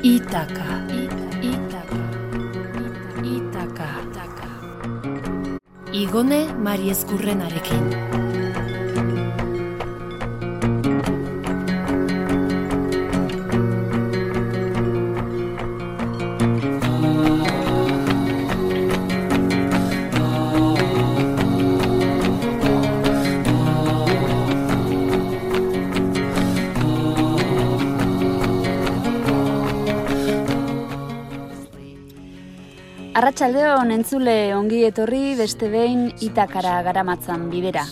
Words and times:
Itaka. 0.00 0.88
Itaka. 1.44 2.00
Itaka. 3.20 4.48
Igone 5.92 6.56
Mari 6.56 6.88
Arratsaldeon 33.20 33.90
entzule 33.92 34.54
ongi 34.56 34.78
etorri 34.86 35.34
beste 35.36 35.66
behin 35.68 36.06
itakara 36.24 36.78
garamatzan 36.86 37.42
bidera. 37.52 37.82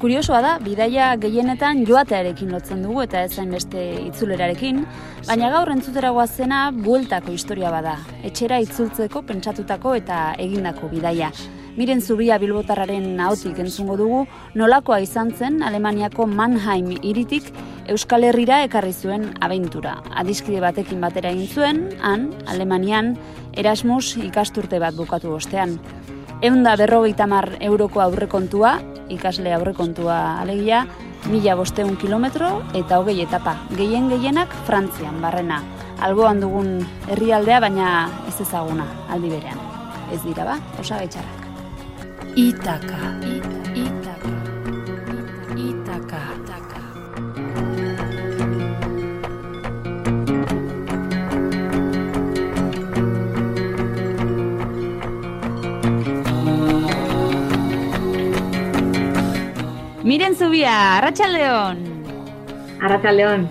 Kuriosoa 0.00 0.38
da, 0.40 0.52
bidaia 0.64 1.10
gehienetan 1.20 1.82
joatearekin 1.84 2.54
lotzen 2.54 2.80
dugu 2.86 3.02
eta 3.02 3.26
ezain 3.28 3.52
beste 3.52 3.82
itzulerarekin, 4.06 4.78
baina 5.26 5.50
gaur 5.52 5.68
entzutera 5.74 6.14
zena 6.26 6.70
bueltako 6.72 7.32
historia 7.32 7.70
bada. 7.70 7.98
Etxera 8.22 8.58
itzultzeko 8.64 9.22
pentsatutako 9.28 9.94
eta 10.00 10.32
egindako 10.38 10.88
bidaia. 10.88 11.30
Miren 11.76 12.00
Zubia 12.00 12.38
Bilbotarraren 12.38 13.20
ahotik 13.20 13.58
entzungo 13.58 13.96
dugu, 13.98 14.26
nolakoa 14.54 15.00
izan 15.00 15.32
zen 15.34 15.62
Alemaniako 15.62 16.24
Mannheim 16.26 16.92
iritik 17.02 17.52
Euskal 17.90 18.24
Herrira 18.24 18.62
ekarri 18.64 18.92
zuen 18.94 19.34
abentura. 19.42 19.98
Adiskide 20.14 20.60
batekin 20.64 21.02
batera 21.02 21.34
egin 21.34 21.48
zuen, 21.48 21.88
han, 22.00 22.30
Alemanian, 22.46 23.16
Erasmus 23.56 24.16
ikasturte 24.18 24.80
bat 24.82 24.96
bukatu 24.96 25.34
ostean. 25.34 25.78
Eunda 26.42 26.74
berrogeita 26.76 27.26
mar 27.30 27.48
euroko 27.60 28.02
aurrekontua, 28.04 28.74
ikasle 29.08 29.54
aurrekontua 29.54 30.40
alegia, 30.42 30.84
mila 31.30 31.54
bosteun 31.56 31.96
kilometro 31.96 32.50
eta 32.74 32.98
hogei 33.00 33.20
etapa. 33.22 33.56
Gehien 33.78 34.10
gehienak 34.12 34.52
Frantzian 34.66 35.22
barrena. 35.22 35.62
Alboan 36.04 36.42
dugun 36.42 36.76
herrialdea 37.08 37.60
baina 37.64 37.94
ez 38.28 38.36
ezaguna 38.42 38.86
aldi 39.08 39.30
berean. 39.36 39.60
Ez 40.12 40.20
dira 40.26 40.44
ba, 40.44 40.58
osagaitxarrak. 40.80 41.44
Itaka. 42.36 43.14
Itaka. 43.22 43.73
Miren 60.04 60.34
Zubia, 60.36 60.98
Arratsaldeon. 60.98 61.78
Arratsaldeon. 62.84 63.46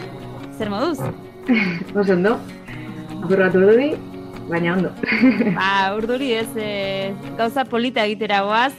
Zer 0.53 0.69
moduz? 0.69 0.99
Oso 1.97 2.13
ondo. 2.13 2.35
Akurratu 3.23 3.57
urduri, 3.57 3.87
baina 4.51 4.75
ondo. 4.75 4.91
Ba, 5.57 5.95
urduri 5.97 6.29
ez, 6.37 6.51
e, 6.53 7.09
gauza 7.39 7.65
polita 7.65 8.05
egitera 8.05 8.43
goaz. 8.45 8.69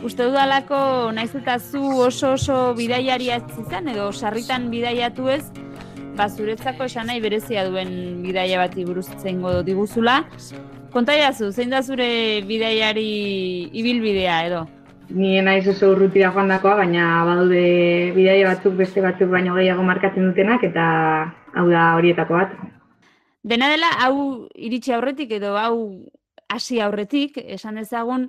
Uste 0.00 0.30
dudalako 0.30 0.80
naiz 1.12 1.28
eta 1.36 1.58
zu 1.60 1.84
oso 2.06 2.32
oso 2.38 2.58
bidaiari 2.80 3.28
izan 3.66 3.92
edo 3.92 4.08
sarritan 4.16 4.70
bidaiatu 4.72 5.28
ez, 5.28 5.44
ba 6.16 6.30
zuretzako 6.32 6.88
esan 6.88 7.12
nahi 7.12 7.20
berezia 7.20 7.68
duen 7.68 8.22
bidaia 8.24 8.64
bati 8.64 8.88
buruz 8.88 9.10
zeingo 9.20 9.58
diguzula. 9.62 10.22
Kontaiazu, 10.96 11.52
zein 11.52 11.68
da 11.68 11.82
zure 11.82 12.40
bidaiari 12.48 13.68
ibilbidea 13.76 14.44
edo? 14.48 14.66
Ni 15.10 15.40
naiz 15.42 15.66
oso 15.68 15.90
urrutira 15.90 16.30
joan 16.34 16.50
dakoa, 16.52 16.76
baina 16.78 17.24
badude 17.26 17.62
bidaia 18.14 18.52
batzuk 18.52 18.76
beste 18.78 19.02
batzuk 19.02 19.30
baino 19.32 19.56
gehiago 19.56 19.82
markatzen 19.82 20.28
dutenak 20.28 20.62
eta 20.68 20.84
hau 21.54 21.66
da 21.70 21.86
horietako 21.98 22.38
bat. 22.38 22.54
Dena 23.42 23.70
dela, 23.72 23.90
hau 24.04 24.46
iritsi 24.54 24.94
aurretik 24.94 25.32
edo 25.40 25.56
hau 25.58 25.74
hasi 26.50 26.80
aurretik, 26.84 27.38
esan 27.42 27.80
dezagun, 27.80 28.28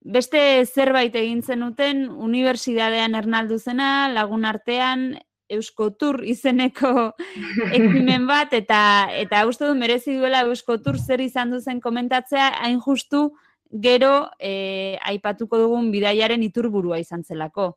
beste 0.00 0.40
zerbait 0.64 1.14
egin 1.14 1.42
zenuten 1.42 2.08
unibertsitatean 2.10 3.14
ernaldu 3.14 3.58
zena, 3.58 4.08
lagun 4.12 4.46
artean, 4.48 5.12
Euskotur 5.50 6.20
izeneko 6.30 7.10
ekimen 7.76 8.26
bat, 8.28 8.52
eta 8.54 9.10
eta 9.18 9.42
uste 9.50 9.66
du 9.66 9.74
merezi 9.74 10.14
duela 10.14 10.44
Euskotur 10.46 10.98
zer 10.98 11.22
izan 11.24 11.50
duzen 11.50 11.80
komentatzea, 11.82 12.52
hain 12.62 12.78
justu 12.84 13.32
gero 13.70 14.30
e, 14.38 14.98
aipatuko 15.02 15.58
dugun 15.58 15.90
bidaiaren 15.92 16.42
iturburua 16.42 16.98
izan 16.98 17.24
zelako. 17.24 17.76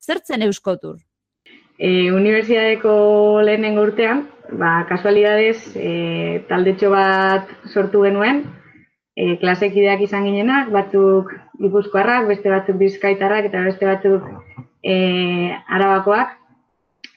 Zertzen 0.00 0.42
Euskotur? 0.42 0.98
E, 1.78 2.12
Unibertsitateko 2.12 3.42
lehenengo 3.44 3.82
urtean, 3.82 4.28
ba, 4.60 4.84
kasualidades, 4.88 5.74
e, 5.76 6.44
taldetxo 6.48 6.90
bat 6.92 7.50
sortu 7.72 8.04
genuen, 8.06 8.44
e, 9.16 9.36
klasekideak 9.42 10.04
izan 10.06 10.28
ginenak, 10.28 10.70
batzuk 10.74 11.32
gipuzkoarrak, 11.60 12.28
beste 12.30 12.52
batzuk 12.52 12.78
bizkaitarrak 12.78 13.50
eta 13.50 13.64
beste 13.66 13.90
batzuk 13.90 14.28
e, 14.82 14.96
arabakoak, 15.68 16.36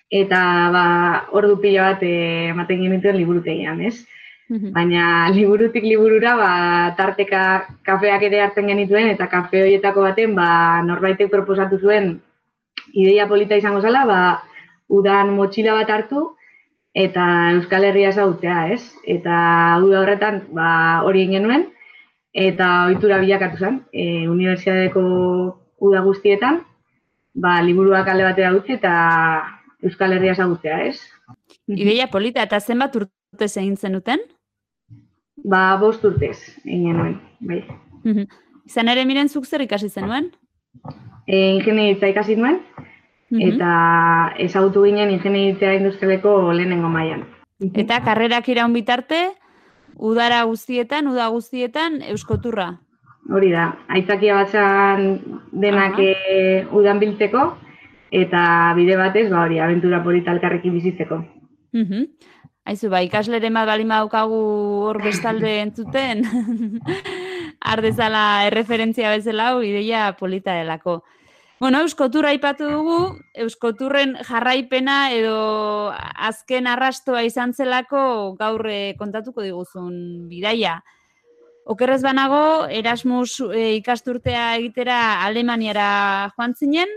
eta 0.10 0.42
ba, 0.74 0.86
ordu 1.36 1.58
pila 1.62 1.92
bat 1.92 2.04
e, 2.04 2.14
ematen 2.54 2.84
genituen 2.86 3.20
liburutegian, 3.20 3.82
ez? 3.82 4.06
Baina 4.48 5.28
liburutik 5.36 5.84
liburura 5.84 6.36
ba, 6.40 6.52
tarteka 6.96 7.68
kafeak 7.84 8.22
ere 8.30 8.40
hartzen 8.46 8.70
genituen 8.72 9.10
eta 9.12 9.28
kafe 9.28 9.66
horietako 9.66 10.06
baten 10.06 10.36
ba, 10.36 10.82
norbaitek 10.88 11.30
proposatu 11.32 11.80
zuen 11.80 12.22
ideia 12.94 13.28
polita 13.28 13.58
izango 13.60 13.82
zela, 13.82 14.06
ba, 14.08 14.20
udan 14.88 15.34
motxila 15.36 15.74
bat 15.76 15.92
hartu 15.92 16.24
eta 16.96 17.26
Euskal 17.58 17.90
Herria 17.90 18.14
ezagutzea, 18.14 18.70
ez? 18.72 18.96
Eta 19.04 19.36
uda 19.84 20.00
horretan 20.06 20.46
ba, 20.56 20.70
hori 21.04 21.28
genuen 21.28 21.68
eta 22.32 22.88
ohitura 22.88 23.20
bilakatu 23.20 23.60
zen, 23.60 23.82
e, 23.92 24.30
unibertsitateko 24.32 25.04
uda 25.90 26.06
guztietan, 26.08 26.62
ba, 27.36 27.60
liburuak 27.68 28.08
alde 28.08 28.30
batera 28.30 28.56
utzi 28.56 28.78
eta 28.80 28.96
Euskal 29.84 30.16
Herria 30.16 30.38
ezagutzea, 30.38 30.80
ez? 30.88 31.02
Ideia 31.68 32.08
polita 32.08 32.48
eta 32.48 32.62
zenbat 32.64 32.96
urte 32.96 33.52
egin 33.52 33.76
zenuten? 33.76 34.24
Ba, 35.46 35.78
bost 35.78 36.04
urtez, 36.06 36.38
egin 36.66 36.98
nuen, 36.98 37.18
bai. 37.46 37.62
Izan 38.66 38.90
ere 38.90 39.06
miren 39.06 39.30
zuk 39.30 39.46
zer 39.46 39.62
ikasi 39.62 39.90
zenuen? 39.90 40.32
E, 41.28 41.38
ingenieritza 41.58 42.10
ikasi 42.10 42.38
nuen, 42.40 42.62
eta 43.30 43.72
ezagutu 44.42 44.86
ginen 44.88 45.12
ingenieritza 45.14 45.74
industrialeko 45.78 46.54
lehenengo 46.54 46.90
mailan. 46.90 47.26
Eta 47.60 48.02
karrerak 48.06 48.50
iraun 48.50 48.74
bitarte, 48.74 49.22
udara 49.98 50.44
guztietan, 50.50 51.08
uda 51.14 51.30
guztietan, 51.34 52.02
euskoturra? 52.14 52.72
Hori 53.30 53.52
da, 53.52 53.72
aitzakia 53.92 54.36
batzan 54.42 55.08
denak 55.52 56.00
e, 56.00 56.66
udan 56.72 57.00
biltzeko, 57.04 57.50
eta 58.12 58.74
bide 58.78 58.96
batez, 58.98 59.28
ba 59.30 59.44
hori, 59.44 59.60
aventura 59.60 60.04
polita 60.04 60.32
elkarrekin 60.32 60.74
bizitzeko. 60.74 61.22
Aizu, 62.68 62.90
ba, 62.92 63.00
ikasleren 63.06 63.56
bat 63.56 63.70
bali 63.70 63.86
daukagu 63.88 64.38
hor 64.90 64.98
bestalde 65.00 65.54
entzuten, 65.62 66.26
ardezala 67.74 68.24
erreferentzia 68.50 69.14
bezala 69.16 69.54
hau, 69.54 69.62
ideia 69.64 70.10
polita 70.20 70.52
delako. 70.58 71.04
Bueno, 71.62 71.80
Euskoturra 71.82 72.34
aipatu 72.36 72.68
dugu, 72.70 72.98
Euskoturren 73.34 74.18
jarraipena 74.28 74.98
edo 75.16 75.94
azken 76.28 76.68
arrastoa 76.68 77.24
izan 77.24 77.56
zelako 77.56 78.36
gaur 78.38 78.68
kontatuko 79.00 79.42
diguzun 79.42 80.28
bidaia. 80.30 80.82
Okerrez 81.66 82.02
banago, 82.04 82.68
Erasmus 82.68 83.40
e, 83.48 83.78
ikasturtea 83.80 84.58
egitera 84.60 85.24
Alemaniara 85.26 85.88
joan 86.36 86.54
zinen, 86.54 86.92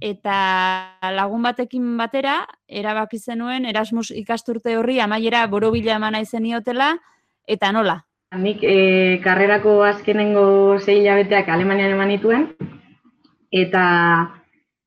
eta 0.00 0.98
lagun 1.14 1.42
batekin 1.42 1.96
batera, 1.96 2.40
erabaki 2.68 3.18
zenuen 3.18 3.64
Erasmus 3.64 4.10
ikasturte 4.10 4.76
horri 4.76 5.00
amaiera 5.00 5.46
borobila 5.46 5.96
emana 5.96 6.20
izeniotela, 6.20 6.96
eta 7.46 7.72
nola? 7.72 8.02
Nik 8.36 8.62
e, 8.62 9.20
karrerako 9.24 9.82
azkenengo 9.86 10.78
zei 10.80 10.98
hilabeteak 11.00 11.48
Alemanian 11.48 11.94
eman 11.94 12.10
nituen, 12.12 12.50
eta 13.50 13.84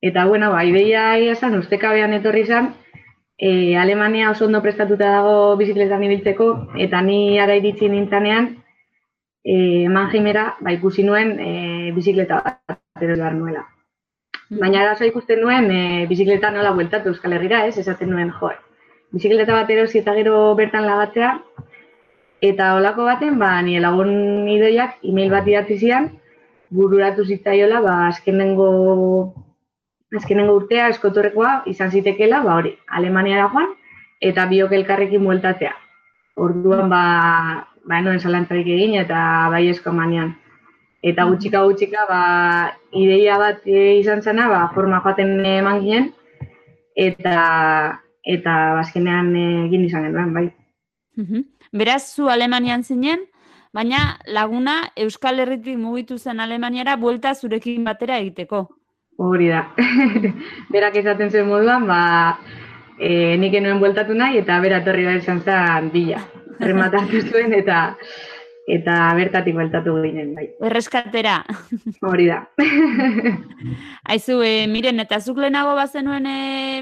eta 0.02 0.26
bueno, 0.26 0.52
ba, 0.52 0.64
ideia 0.64 1.18
esan, 1.18 1.58
ustekabean 1.60 2.14
etorri 2.14 2.46
izan, 2.46 2.74
e, 3.38 3.76
Alemania 3.78 4.30
oso 4.32 4.46
ondo 4.46 4.62
prestatuta 4.62 5.10
dago 5.18 5.56
bizikletan 5.60 6.04
ibiltzeko, 6.04 6.50
eta 6.78 7.02
ni 7.02 7.40
ara 7.40 7.56
iritsi 7.60 7.90
nintzanean, 7.90 8.54
e, 9.44 9.56
eman 9.90 10.12
jimera, 10.14 10.54
ba, 10.62 10.76
ikusi 10.76 11.04
nuen 11.04 11.36
e, 11.40 11.52
bizikleta 11.96 12.44
bat 12.46 12.80
behar 13.02 13.36
nuela. 13.36 13.66
Baina 14.50 14.82
arazo 14.82 15.06
ikusten 15.06 15.44
nuen 15.44 15.70
e, 15.72 16.06
bizikleta 16.10 16.50
nola 16.52 16.72
bueltatu 16.74 17.14
Euskal 17.14 17.38
Herrira, 17.38 17.66
ez? 17.68 17.78
Esaten 17.78 18.10
nuen, 18.10 18.32
jo, 18.40 18.50
bizikleta 19.14 19.54
bat 19.54 19.70
erosi 19.70 20.00
eta 20.02 20.16
gero 20.18 20.40
bertan 20.58 20.88
lagatzea, 20.90 21.36
Eta 22.40 22.76
olako 22.78 23.04
baten, 23.04 23.36
ba, 23.40 23.58
nire 23.62 23.82
lagun 23.84 24.48
idoiak 24.48 25.04
email 25.04 25.32
bat 25.34 25.48
idatzi 25.48 25.76
zian, 25.78 26.08
bururatu 26.72 27.26
zitzaiola, 27.28 27.82
ba, 27.84 27.96
azkenengo, 28.08 28.68
azkenengo 30.16 30.56
urtea 30.62 30.88
eskotorrekoa 30.94 31.66
izan 31.68 31.92
zitekela, 31.92 32.40
ba, 32.46 32.56
hori, 32.62 32.72
Alemaniara 32.96 33.50
joan, 33.52 33.74
eta 34.24 34.46
biok 34.48 34.72
elkarrekin 34.78 35.24
mueltatzea. 35.26 35.74
Orduan, 36.40 36.88
ba, 36.94 37.02
ba, 37.84 38.00
enoen 38.00 38.24
zalantzarik 38.24 38.72
egin, 38.78 38.96
eta 39.04 39.20
bai 39.52 39.66
esko 39.74 39.92
manean. 39.92 40.38
Eta 41.02 41.26
gutxika 41.30 41.64
gutxika, 41.64 42.06
ba, 42.10 42.22
ideia 42.92 43.38
bat 43.40 43.64
e, 43.64 44.00
izan 44.02 44.22
zena, 44.22 44.50
ba, 44.52 44.66
forma 44.74 45.00
joaten 45.04 45.38
eman 45.48 45.80
ginen, 45.84 46.10
eta, 47.00 47.36
eta 48.28 48.56
bazkenean 48.80 49.32
egin 49.40 49.86
izan 49.88 50.10
genuen, 50.10 50.34
bai. 50.36 50.50
Beraz, 51.72 52.04
zu 52.16 52.28
Alemanian 52.28 52.84
zinen, 52.84 53.24
baina 53.74 54.18
laguna 54.28 54.90
Euskal 54.98 55.40
Herritik 55.40 55.78
mugitu 55.78 56.18
zen 56.18 56.40
Alemaniara 56.40 56.98
buelta 56.98 57.34
zurekin 57.36 57.84
batera 57.88 58.18
egiteko. 58.20 58.66
Hori 59.20 59.50
da. 59.52 59.66
Berak 60.74 61.00
esaten 61.00 61.32
zen 61.32 61.48
moduan, 61.48 61.88
ba, 61.88 62.02
e, 63.00 63.38
nik 63.40 63.56
enuen 63.56 63.80
bueltatu 63.80 64.16
nahi, 64.16 64.40
eta 64.44 64.60
bera 64.64 64.84
torri 64.84 65.08
da 65.08 65.16
izan 65.20 65.40
zen 65.46 65.90
bila. 65.96 66.20
Rematatu 66.68 67.24
zuen, 67.24 67.56
eta 67.56 67.96
eta 68.70 68.96
bertatik 69.18 69.56
bueltatu 69.58 69.96
ginen, 70.04 70.34
bai. 70.38 70.46
Erreskatera. 70.70 71.40
Hori 72.06 72.28
da. 72.30 72.40
Aizu, 74.14 74.40
e, 74.46 74.68
miren, 74.72 75.02
eta 75.04 75.20
zuk 75.20 75.42
lehenago 75.42 75.74
bazenuen 75.78 76.28
e, 76.30 76.38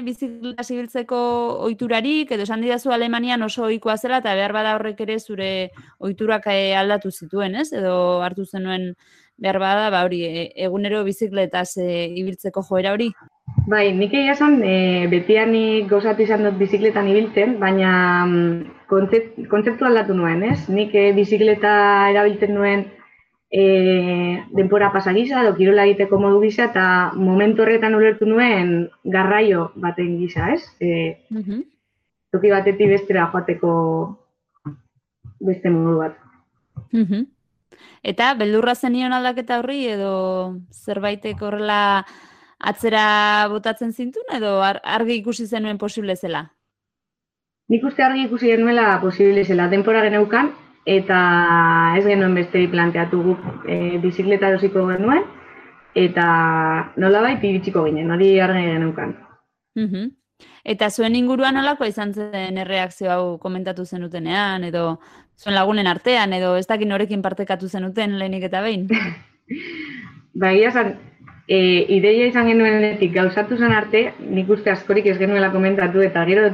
bizikleta 0.06 0.64
zibiltzeko 0.64 1.20
oiturarik, 1.68 2.34
edo 2.36 2.44
esan 2.44 2.64
didazu 2.64 2.92
Alemanian 2.94 3.42
oso 3.46 3.64
ohikoa 3.68 3.96
zela, 3.96 4.20
eta 4.22 4.36
behar 4.38 4.54
bada 4.56 4.76
horrek 4.76 5.00
ere 5.06 5.18
zure 5.18 5.50
oiturak 5.98 6.50
e, 6.52 6.74
aldatu 6.76 7.10
zituen, 7.10 7.56
ez? 7.62 7.70
Edo 7.72 8.20
hartu 8.24 8.44
zenuen 8.44 8.92
behar 9.38 9.58
bada, 9.62 9.90
ba 9.94 10.04
hori, 10.04 10.24
e, 10.26 10.46
egunero 10.68 11.04
bizikletaz 11.06 11.78
e, 11.78 11.88
ibiltzeko 12.20 12.64
joera 12.68 12.92
hori? 12.96 13.12
Bai, 13.68 13.92
nik 13.96 14.12
egia 14.14 14.34
esan, 14.34 14.60
e, 14.64 15.06
betian 15.10 15.52
nik 15.54 15.88
gozatu 15.90 16.24
izan 16.24 16.44
dut 16.44 16.58
bizikletan 16.60 17.08
ibiltzen, 17.08 17.56
baina 17.62 17.92
kontzeptu 18.88 19.84
aldatu 19.86 20.14
nuen, 20.16 20.42
ez? 20.42 20.68
Nik 20.68 20.94
e, 20.94 21.12
bizikleta 21.12 21.72
erabiltzen 22.10 22.54
nuen 22.54 22.84
e, 23.50 23.64
denpora 24.56 24.90
pasagisa, 24.92 25.42
edo 25.42 25.54
kirola 25.56 25.84
egiteko 25.88 26.18
modu 26.20 26.40
gisa, 26.42 26.66
eta 26.70 26.84
momentu 27.16 27.62
horretan 27.64 27.94
ulertu 27.96 28.26
nuen 28.28 28.88
garraio 29.04 29.70
baten 29.76 30.16
gisa, 30.18 30.52
ez? 30.54 30.62
E, 30.80 31.18
Mhm. 31.30 31.62
toki 32.32 32.50
batetik 32.50 32.88
bestera 32.88 33.30
joateko 33.32 33.72
beste 35.40 35.70
modu 35.70 35.98
bat. 35.98 36.16
Mhm. 36.92 37.26
Eta 38.02 38.34
beldurra 38.34 38.74
zenion 38.74 39.12
aldaketa 39.12 39.58
horri 39.58 39.86
edo 39.86 40.56
zerbaitek 40.72 41.40
horrela 41.42 42.04
atzera 42.58 43.46
botatzen 43.50 43.92
zintun 43.92 44.24
edo 44.34 44.60
ar- 44.62 44.80
argi 44.84 45.14
ikusi 45.20 45.46
zenuen 45.46 45.78
posible 45.78 46.16
zela? 46.16 46.50
Nik 47.68 47.84
uste 47.84 48.02
argi 48.02 48.24
ikusi 48.24 48.48
genuela 48.48 48.98
posible 49.02 49.44
zela, 49.44 49.68
denpora 49.68 50.00
geneukan, 50.06 50.52
eta 50.88 51.18
ez 51.98 52.04
genuen 52.06 52.36
beste 52.38 52.62
planteatu 52.72 53.20
guk 53.26 53.66
e, 53.68 53.98
bizikleta 54.00 54.48
erosiko 54.48 54.86
genuen, 54.88 55.26
eta 55.94 56.28
nolabait 56.96 57.44
iritsiko 57.44 57.84
ginen, 57.84 58.10
hori 58.14 58.30
argi 58.40 58.64
geneukan. 58.70 59.12
Mhm. 59.76 60.14
Eta 60.68 60.88
zuen 60.90 61.16
inguruan 61.18 61.56
nolako 61.58 61.86
izan 61.88 62.12
zen 62.14 62.58
erreakzio 62.62 63.10
hau 63.10 63.24
komentatu 63.42 63.84
zenutenean, 63.84 64.64
edo 64.64 65.00
zuen 65.36 65.56
lagunen 65.56 65.86
artean, 65.90 66.32
edo 66.32 66.56
ez 66.56 66.66
dakit 66.66 66.88
norekin 66.88 67.22
partekatu 67.22 67.68
zenuten 67.68 68.18
lehenik 68.18 68.48
eta 68.48 68.62
behin? 68.64 68.86
Ba, 70.38 70.52
egia 70.52 70.70
e, 71.48 71.86
ideia 71.96 72.28
izan 72.28 72.46
genuenetik 72.50 73.14
gauzatu 73.14 73.56
zen 73.56 73.72
arte, 73.72 74.02
nik 74.20 74.50
uste 74.52 74.70
askorik 74.70 75.06
ez 75.08 75.16
genuela 75.18 75.50
komentatu, 75.52 76.02
eta 76.04 76.24
gero 76.28 76.50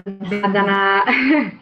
dana 0.55 1.02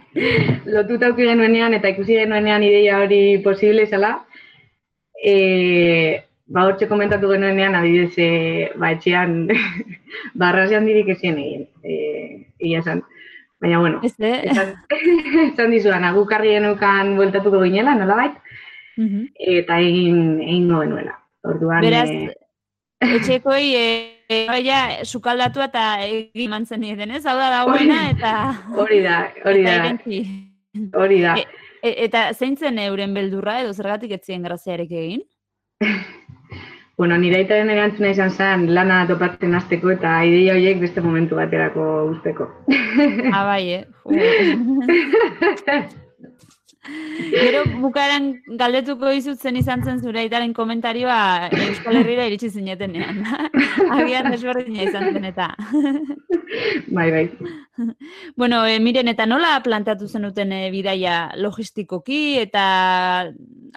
lotuta 0.74 1.08
auki 1.08 1.26
genuenean, 1.30 1.74
eta 1.74 1.90
ikusi 1.94 2.18
genuenean 2.20 2.62
ideia 2.66 3.00
hori 3.00 3.38
posible 3.44 3.86
zela, 3.86 4.18
e, 5.16 6.22
ba, 6.46 6.66
hortxe 6.68 6.88
komentatu 6.90 7.32
genuenean, 7.32 7.74
adibidez, 7.78 8.12
e, 8.18 8.68
ba, 8.76 8.92
etxean, 8.92 9.48
barrazian 10.44 10.86
dirik 10.86 11.08
ezien 11.16 11.40
egin, 11.40 11.66
e, 11.82 11.96
egia 12.60 12.84
esan. 12.84 13.02
Baina, 13.62 13.78
bueno, 13.78 14.00
esan, 14.04 14.74
esan 15.52 15.70
dizuan, 15.72 16.04
guk 16.14 16.32
argi 16.34 16.56
genukan 16.58 17.16
bueltatuko 17.16 17.64
ginela, 17.64 17.96
nolabait, 17.96 18.38
Mhm. 18.92 19.28
eta 19.56 19.78
egin 19.80 20.40
egingo 20.42 20.82
genuela. 20.82 21.14
Orduan, 21.48 21.80
Beraz, 21.80 22.10
eh, 22.10 22.34
etxekoi 23.02 23.74
e, 23.74 23.86
e, 24.28 24.44
baina 24.48 25.04
sukaldatu 25.04 25.62
eta 25.64 25.86
egin 26.06 26.50
mantzen 26.50 26.80
nieten, 26.80 27.10
ez? 27.10 27.24
Hau 27.26 27.36
da 27.38 27.50
dagoena 27.58 28.04
eta... 28.10 28.32
hori 28.78 29.02
da, 29.04 29.18
hori 29.44 29.66
da, 29.66 29.76
hori 31.02 31.20
da. 31.26 31.36
E- 31.40 31.70
E, 31.82 31.90
eta 32.06 32.28
zein 32.38 32.54
zen 32.56 32.78
euren 32.78 33.14
beldurra 33.14 33.58
edo 33.64 33.72
zergatik 33.74 34.14
etzien 34.18 34.42
graziarek 34.48 34.98
egin? 35.04 35.24
Bueno, 37.00 37.16
nire 37.18 37.38
aitaren 37.40 37.70
erantzuna 37.72 38.10
izan 38.12 38.30
zen 38.30 38.66
lana 38.76 38.98
topatzen 39.08 39.56
hasteko 39.56 39.90
eta 39.94 40.10
ideia 40.28 40.52
horiek 40.54 40.78
beste 40.82 41.00
momentu 41.02 41.38
baterako 41.38 41.86
usteko. 42.12 42.46
Ah, 43.32 43.42
bai, 43.48 43.80
eh? 43.80 43.84
Gero 46.82 47.62
bukaeran 47.78 48.24
galdetuko 48.58 49.12
dizut 49.14 49.38
zen 49.38 49.56
izan 49.60 49.84
zen 49.86 50.00
zure 50.02 50.18
aitaren 50.24 50.50
komentarioa 50.56 51.48
Euskal 51.68 52.00
Herrira 52.00 52.24
iritsi 52.26 52.50
zinetenean. 52.50 53.20
Agian 53.96 54.26
desberdina 54.32 54.88
izan 54.88 55.12
zen 55.12 55.28
eta. 55.28 55.46
bai, 56.96 57.06
bai. 57.14 57.22
Bueno, 58.36 58.64
e, 58.66 58.80
miren, 58.82 59.12
eta 59.12 59.26
nola 59.30 59.54
planteatu 59.62 60.08
zenuten 60.08 60.50
e, 60.56 60.64
bidaia 60.74 61.20
logistikoki 61.38 62.40
eta 62.40 62.64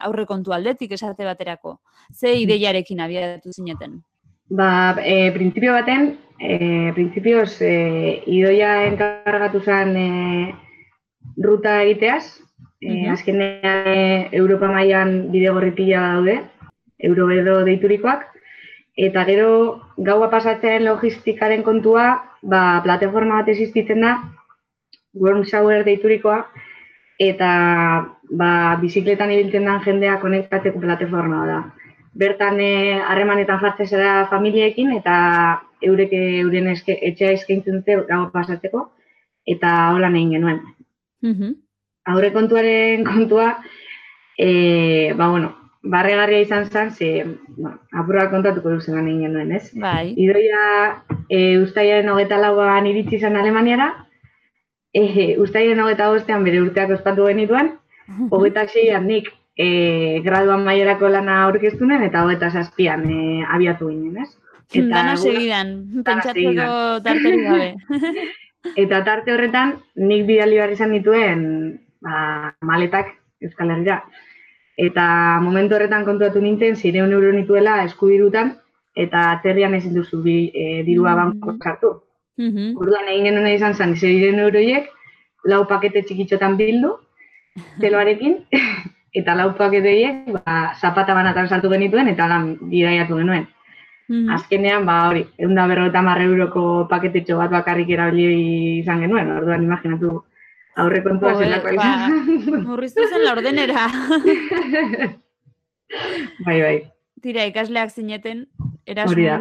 aurrekontu 0.09 0.55
aldetik 0.57 0.97
esate 0.97 1.27
baterako? 1.29 1.77
Ze 2.11 2.33
ideiarekin 2.41 3.03
abiatu 3.05 3.53
zineten? 3.53 3.99
Ba, 4.49 4.95
e, 5.01 5.29
printzipio 5.35 5.77
baten, 5.77 6.09
e, 6.39 6.57
printzipioz, 6.97 7.61
e, 7.61 7.75
idoia 8.33 8.79
enkargatu 8.89 9.61
zen 9.61 9.93
e, 9.97 10.09
ruta 11.37 11.77
egiteaz, 11.85 12.41
e, 12.85 13.09
azkenean 13.09 13.89
e, 13.91 14.29
Europa 14.31 14.69
mailan 14.71 15.31
bidegorri 15.33 15.71
pila 15.77 16.01
daude, 16.13 16.37
Eurobedo 17.09 17.59
deiturikoak, 17.67 18.27
eta 18.95 19.25
gero 19.27 19.49
gaua 19.97 20.29
pasatzen 20.31 20.85
logistikaren 20.85 21.63
kontua, 21.63 22.05
ba, 22.41 22.81
plataforma 22.85 23.41
bat 23.41 23.51
existitzen 23.51 24.05
da, 24.05 24.15
Worm 25.15 25.43
Shower 25.47 25.83
deiturikoa, 25.87 26.45
eta 27.19 27.49
ba, 28.31 28.51
bizikletan 28.81 29.31
ibiltzen 29.31 29.67
den 29.67 29.81
jendea 29.85 30.19
konektatzeko 30.21 30.79
plataforma 30.83 31.45
da. 31.47 31.59
Bertan 32.15 32.59
eh, 32.63 32.95
harremanetan 33.03 33.59
jartzen 33.59 33.87
zera 33.87 34.27
familiekin 34.31 34.93
eta 34.95 35.15
eurek 35.83 36.13
eh, 36.15 36.39
euren 36.43 36.71
eske, 36.71 36.95
etxea 37.09 37.33
eskaintzen 37.35 37.81
dute 37.81 37.97
gaua 38.07 38.29
pasatzeko 38.31 38.89
eta 39.45 39.75
hola 39.93 40.09
egin 40.09 40.31
genuen. 40.37 40.61
Mhm. 41.21 41.53
Aurre 41.53 41.64
kontuaren 42.33 43.03
kontua, 43.03 43.57
e, 44.37 45.13
ba, 45.17 45.29
bueno, 45.29 45.55
barregarria 45.81 46.41
izan 46.41 46.65
zen, 46.65 46.91
ze, 46.91 47.25
bueno, 47.57 47.79
apurra 47.91 48.29
kontatuko 48.29 48.69
duzen 48.69 48.95
lan 48.95 49.07
egin 49.07 49.21
genuen, 49.27 49.51
ez? 49.51 49.71
Bai. 49.73 50.13
Idoia 50.17 51.03
e, 51.29 51.57
ustaiaren 51.61 52.09
hogeta 52.09 52.37
lauan 52.37 52.87
iritsi 52.87 53.19
zen 53.19 53.35
Alemaniara, 53.35 54.05
e, 54.93 55.35
ustaiaren 55.41 55.79
hogeta 55.81 56.09
bostean 56.09 56.43
bere 56.43 56.61
urteak 56.61 56.89
ospatu 56.97 57.25
genituen, 57.27 57.73
hogeta 58.31 58.67
seian 58.67 59.07
nik 59.07 59.29
e, 59.57 60.21
graduan 60.25 60.63
maierako 60.65 61.09
lana 61.09 61.43
aurkeztu 61.45 61.85
nuen, 61.85 62.03
eta 62.03 62.23
hogeta 62.25 62.49
zazpian 62.51 63.05
e, 63.09 63.43
abiatu 63.49 63.89
ginen, 63.89 64.17
ez? 64.23 64.31
Dana 64.73 65.13
gura- 65.13 65.21
segidan, 65.21 65.75
dana 65.93 66.23
pentsatzeko 66.25 66.99
tarterik 67.05 67.43
gabe. 67.45 67.75
Eta 68.81 69.03
tarte 69.05 69.29
horretan, 69.29 69.75
nik 69.93 70.23
bidali 70.25 70.55
behar 70.57 70.71
izan 70.73 70.89
dituen 70.95 71.43
ba, 72.05 72.53
maletak 72.61 73.15
Euskal 73.41 73.71
Herrira. 73.73 74.03
Eta 74.77 75.39
momentu 75.41 75.75
horretan 75.75 76.05
kontuatu 76.05 76.41
nintzen, 76.43 76.75
zireun 76.75 77.13
euro 77.15 77.31
nituela 77.33 77.81
eskubirutan, 77.87 78.55
eta 78.95 79.29
aterrian 79.37 79.75
ezin 79.77 79.95
duzu 79.95 80.21
bi, 80.23 80.51
e, 80.53 80.83
dirua 80.83 81.15
Mm. 81.15 81.17
banko 81.21 81.55
sartu. 81.63 81.93
Mhm. 82.37 82.75
Orduan 82.77 83.07
egin 83.07 83.25
genuen 83.29 83.53
izan 83.53 83.73
zen, 83.73 83.95
zireun 83.95 84.39
euroiek, 84.39 84.89
lau 85.45 85.65
pakete 85.67 86.03
txikitxotan 86.03 86.57
bildu, 86.57 86.91
zeloarekin, 87.81 88.37
eta 89.19 89.35
lau 89.35 89.53
pakete 89.55 89.91
horiek, 89.95 90.31
ba, 90.35 90.75
zapata 90.81 91.13
banatan 91.13 91.47
sartu 91.47 91.69
genituen, 91.69 92.07
eta 92.11 92.27
lan 92.27 92.57
bidaiatu 92.61 93.17
genuen. 93.17 93.47
Mhm. 94.07 94.29
Azkenean, 94.29 94.85
ba 94.85 95.07
hori, 95.09 95.25
egun 95.37 95.55
da 95.55 95.67
berrota 95.67 96.01
euroko 96.21 96.87
paketetxo 96.89 97.37
bat 97.37 97.49
bakarrik 97.49 97.89
erabili 97.89 98.79
izan 98.79 99.01
genuen, 99.01 99.31
orduan 99.31 99.63
imaginatu 99.63 100.23
aurre 100.75 101.03
kontua 101.03 101.33
Jo, 101.33 101.41
eh, 101.41 101.45
zelakoa 101.45 101.75
ba. 101.79 102.59
Murriztu 102.65 103.07
zen 103.09 103.23
la 103.23 103.33
ordenera. 103.35 103.87
bai, 106.45 106.59
bai. 106.61 106.77
Tira, 107.25 107.45
ikasleak 107.49 107.89
zineten, 107.89 108.43
hori 108.85 109.23
da. 109.25 109.39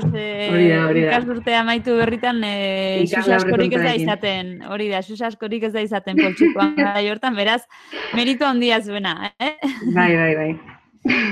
ikasturtea 0.96 1.58
amaitu 1.60 1.96
berritan, 1.98 2.38
e, 2.46 3.02
Ikasle 3.04 3.24
sus 3.26 3.34
askorik 3.42 3.74
ez 3.76 3.82
da 3.82 3.92
izaten, 3.98 4.54
hori 4.72 4.88
da, 4.88 5.02
sus 5.02 5.20
askorik 5.20 5.66
ez 5.68 5.72
da 5.74 5.82
izaten 5.84 6.16
poltsikoan 6.16 6.72
gai 6.78 7.04
hortan, 7.12 7.36
beraz, 7.36 7.60
meritu 8.16 8.46
handia 8.48 8.80
zuena, 8.80 9.34
eh? 9.36 9.58
Bai, 9.92 10.14
bai, 10.16 10.32
bai. 10.38 10.48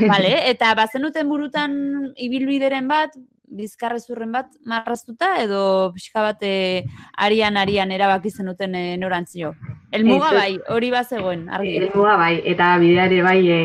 Vale, 0.05 0.35
eta 0.51 0.75
bazenuten 0.77 1.31
burutan 1.31 1.73
ibilbideren 2.21 2.91
bat, 2.91 3.17
bizkarrezurren 3.53 4.33
bat 4.33 4.49
marraztuta, 4.65 5.35
edo 5.43 5.93
pixka 5.95 6.23
bat 6.25 6.41
eh, 6.47 6.85
arian-arian 7.21 7.93
erabaki 7.93 8.31
zenuten 8.31 8.75
e, 8.75 8.97
norantzio. 8.97 9.53
Elmuga 9.93 10.33
bai, 10.33 10.57
hori 10.73 10.91
bazegoen, 10.91 11.49
argi. 11.53 11.77
Elmuga 11.83 12.17
bai, 12.17 12.35
eta 12.49 12.73
bideare 12.81 13.21
bai, 13.23 13.39
e, 13.49 13.61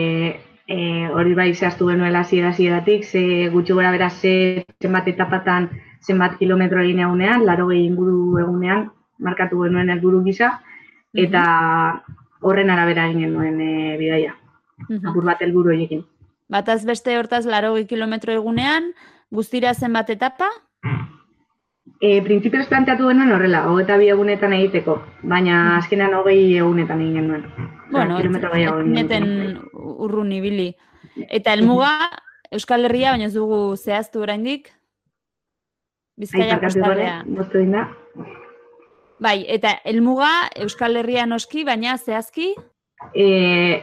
e, 0.67 0.77
hori 1.15 1.33
bai 1.37 1.53
zehaztu 1.53 1.87
genuela 1.87 2.25
hasiera 2.25 2.51
hasieratik, 2.51 3.05
ze 3.05 3.49
gutxi 3.53 3.73
gora 3.73 3.91
bera 3.95 4.09
ze 4.09 4.65
zenbat 4.81 5.07
etapatan 5.07 5.69
zenbat 6.03 6.37
kilometro 6.37 6.83
egin 6.83 6.99
egunean, 6.99 7.45
laro 7.45 7.71
inguru 7.71 8.37
egunean, 8.43 8.89
markatu 9.19 9.63
genuen 9.63 9.89
helburu 9.89 10.23
gisa, 10.23 10.59
eta 11.13 11.43
horren 12.41 12.69
arabera 12.69 13.07
egin 13.09 13.27
genuen 13.27 13.61
e, 13.61 13.97
bidaia, 13.97 14.35
Mhm. 14.89 15.07
apur 15.09 15.23
bat 15.23 15.41
helburu 15.41 15.71
horiekin. 15.73 16.05
Bataz 16.47 16.85
beste 16.85 17.17
hortaz 17.17 17.45
laro 17.45 17.73
kilometro 17.87 18.31
egunean, 18.31 18.93
guztira 19.31 19.73
zenbat 19.73 20.09
etapa? 20.09 20.49
E, 22.01 22.21
Printzipioz 22.21 22.67
planteatu 22.69 23.07
genuen 23.09 23.31
horrela, 23.33 23.63
hogeta 23.71 23.97
bi 23.97 24.09
egunetan 24.13 24.53
egiteko, 24.53 24.99
baina 25.23 25.77
azkenean 25.77 26.13
hogei 26.13 26.57
egunetan 26.57 27.01
egin 27.01 27.15
genuen. 27.21 27.45
Bueno, 27.91 28.19
genuen. 28.21 29.59
urrun 29.73 30.31
ibili. 30.31 30.73
Eta 31.27 31.53
helmuga 31.53 31.91
Euskal 32.51 32.85
Herria, 32.85 33.11
baina 33.15 33.25
ez 33.25 33.33
dugu 33.33 33.75
zehaztu 33.75 34.21
oraindik. 34.21 34.69
Ai, 34.69 36.21
Bizkaia 36.21 36.59
egin 36.59 37.71
da. 37.71 37.87
Bai, 39.19 39.45
eta 39.49 39.73
helmuga 39.85 40.29
Euskal 40.61 40.97
Herria 41.01 41.25
noski, 41.25 41.63
baina 41.65 41.97
zehazki? 41.97 42.53
E, 43.13 43.25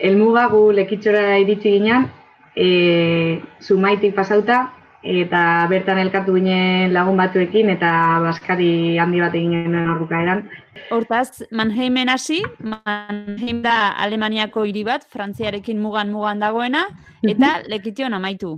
elmuga 0.06 0.46
gu 0.50 0.62
lekitxora 0.74 1.38
iritsi 1.42 1.76
ginen, 1.78 2.08
e, 2.54 3.40
zumaitik 3.62 4.14
pasauta, 4.14 4.72
eta 5.04 5.66
bertan 5.68 6.00
elkartu 6.00 6.34
ginen 6.38 6.92
lagun 6.96 7.18
batzuekin, 7.20 7.68
eta 7.76 7.90
baskari 8.24 8.96
handi 8.98 9.20
bat 9.20 9.34
egin 9.36 9.52
genuen 9.52 9.90
ordukaeran. 9.92 10.44
Hortaz, 10.90 11.44
Mannheimen 11.52 12.08
hasi, 12.08 12.40
Mannheim 12.58 13.60
da 13.62 13.92
Alemaniako 14.00 14.64
hiri 14.64 14.84
bat, 14.88 15.04
Frantziarekin 15.12 15.80
mugan 15.80 16.12
mugan 16.12 16.40
dagoena, 16.40 16.86
eta 17.22 17.58
lekition 17.68 18.16
amaitu. 18.16 18.56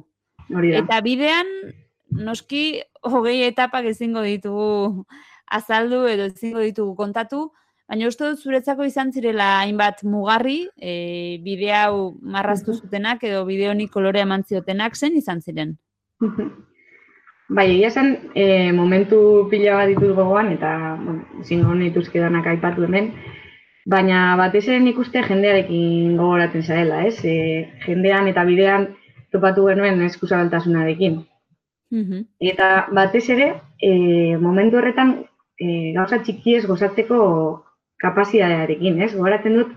Hori 0.55 0.73
da. 0.73 0.85
Eta 0.85 1.01
bidean, 1.03 1.51
noski, 2.15 2.81
hogei 3.03 3.43
etapak 3.49 3.91
ezingo 3.91 4.23
ditugu 4.23 5.05
azaldu 5.51 6.07
edo 6.11 6.29
ezingo 6.31 6.63
ditugu 6.63 6.95
kontatu, 6.99 7.49
baina 7.91 8.07
uste 8.11 8.31
dut 8.31 8.43
zuretzako 8.43 8.87
izan 8.87 9.13
zirela 9.13 9.61
hainbat 9.63 10.03
mugarri, 10.07 10.69
e, 10.79 11.39
bide 11.43 11.73
hau 11.75 12.15
marraztu 12.23 12.75
zutenak 12.75 13.23
edo 13.27 13.45
bide 13.47 13.69
honi 13.71 13.89
kolorea 13.91 14.27
eman 14.27 14.47
ziotenak 14.47 14.97
zen 14.97 15.19
izan 15.19 15.43
ziren. 15.43 15.77
Bai, 17.49 17.67
egia 17.77 17.89
esan, 17.93 18.09
e, 18.35 18.73
momentu 18.75 19.47
pila 19.51 19.77
bat 19.79 19.91
ditut 19.93 20.15
gogoan, 20.17 20.49
eta, 20.57 20.71
bueno, 20.99 21.45
zingo 21.45 21.75
nituzke 21.79 22.19
danak 22.19 22.47
aipatu 22.51 22.83
hemen, 22.87 23.13
baina 23.87 24.35
batez 24.41 24.65
ere 24.67 24.81
nik 24.83 24.99
uste 24.99 25.23
jendearekin 25.23 26.17
gogoratzen 26.19 26.65
zarela, 26.67 27.05
ez? 27.07 27.21
E, 27.25 27.37
jendean 27.85 28.27
eta 28.33 28.45
bidean 28.49 28.89
topatu 29.31 29.69
genuen 29.69 30.03
eskuzabaltasunarekin. 30.09 31.21
Eta 32.41 32.89
batez 32.99 33.29
ere, 33.31 33.53
e, 33.79 34.37
momentu 34.43 34.81
horretan, 34.81 35.15
e, 35.61 35.93
gauza 35.95 36.19
txikiez 36.19 36.65
gozatzeko 36.67 37.19
kapazitatearekin, 38.03 39.03
ez? 39.03 39.13
Gogoratzen 39.15 39.55
dut, 39.61 39.77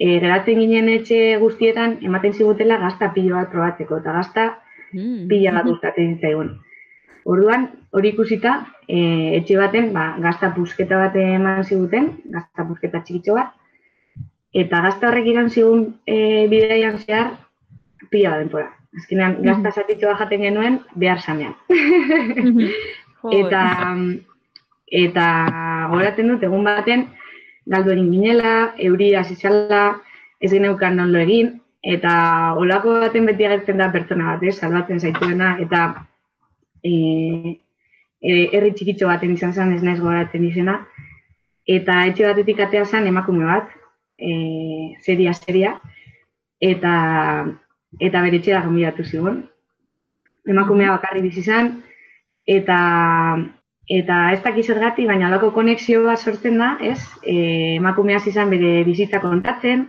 e, 0.00 0.18
geratzen 0.18 0.58
ginen 0.58 0.88
etxe 0.88 1.36
guztietan, 1.38 2.00
ematen 2.02 2.34
zigutela 2.34 2.80
gazta 2.82 3.12
pilo 3.14 3.36
bat 3.36 3.52
probatzeko, 3.54 4.02
eta 4.02 4.16
gazta 4.18 4.54
Mm. 4.92 5.28
pila 5.28 5.52
bat 5.58 5.66
gustatzen 5.68 6.14
zitzaigun. 6.14 6.54
Orduan, 7.28 7.66
hori 7.92 8.14
ikusita, 8.14 8.54
e, 8.88 8.98
etxe 9.36 9.58
baten, 9.60 9.90
ba, 9.92 10.14
gazta 10.22 10.48
pusketa 10.54 10.96
bat 11.02 11.16
eman 11.20 11.64
ziguten, 11.64 12.14
gazta 12.32 12.64
pusketa 12.64 13.02
txikitxo 13.04 13.36
bat, 13.36 13.52
eta 14.56 14.80
gazta 14.86 15.10
horrek 15.10 15.28
iran 15.34 15.50
zigun 15.50 15.84
e, 16.06 16.46
bideian 16.48 16.96
zehar, 17.02 17.34
pila 18.08 18.32
bat 18.32 18.44
denpora. 18.46 18.70
Azkenean, 18.96 19.36
gazta 19.44 19.74
zatitxo 19.76 20.14
jaten 20.16 20.46
genuen, 20.46 20.80
behar 20.96 21.20
sanean. 21.20 21.54
Mhm. 21.68 22.72
Jo, 23.20 23.34
Eta, 23.42 23.62
eta 25.04 25.24
goratzen 25.92 26.32
dut, 26.32 26.44
egun 26.48 26.64
baten, 26.64 27.08
galdu 27.68 27.92
egin 27.92 28.12
ginela, 28.14 28.52
euri 28.80 29.12
hasi 29.18 29.36
zala, 29.36 29.98
ez 30.40 30.52
geneukan 30.54 30.96
nondo 30.96 31.20
egin, 31.20 31.58
eta 31.82 32.54
olako 32.58 32.98
baten 33.04 33.26
beti 33.26 33.46
agertzen 33.46 33.78
da 33.78 33.90
pertsona 33.92 34.32
bat, 34.32 34.42
ez, 34.42 34.56
salbatzen 34.58 35.00
zaituena, 35.00 35.56
eta 35.62 35.82
e, 36.82 37.58
e, 38.20 38.32
herri 38.52 38.72
txikitxo 38.74 39.06
baten 39.06 39.34
izan 39.34 39.52
zen, 39.52 39.74
ez 39.74 39.82
naiz 39.82 40.00
goratzen 40.00 40.44
izena, 40.44 40.80
eta 41.68 42.04
etxe 42.10 42.26
batetik 42.26 42.60
atea 42.64 42.84
zen 42.84 43.06
emakume 43.06 43.46
bat, 43.46 43.70
e, 44.18 44.32
seria, 45.06 45.34
seria, 45.34 45.76
eta, 46.60 46.94
eta 48.00 48.24
bere 48.24 48.40
etxera 48.40 48.64
gonbidatu 48.64 49.04
zigun. 49.04 49.44
Emakumea 50.48 50.96
bakarri 50.96 51.22
bizi 51.22 51.44
zen, 51.44 51.78
eta 52.48 52.80
eta 53.88 54.16
ez 54.34 54.42
dakiz 54.44 54.66
zergatik, 54.66 55.06
baina 55.08 55.28
alako 55.28 55.48
konexio 55.56 56.02
bat 56.04 56.20
sortzen 56.20 56.58
da, 56.60 56.74
ez? 56.84 56.98
E, 57.22 57.76
emakumea 57.78 58.18
hasi 58.20 58.34
zen 58.34 58.50
bere 58.52 58.82
bizitza 58.84 59.20
kontatzen, 59.22 59.86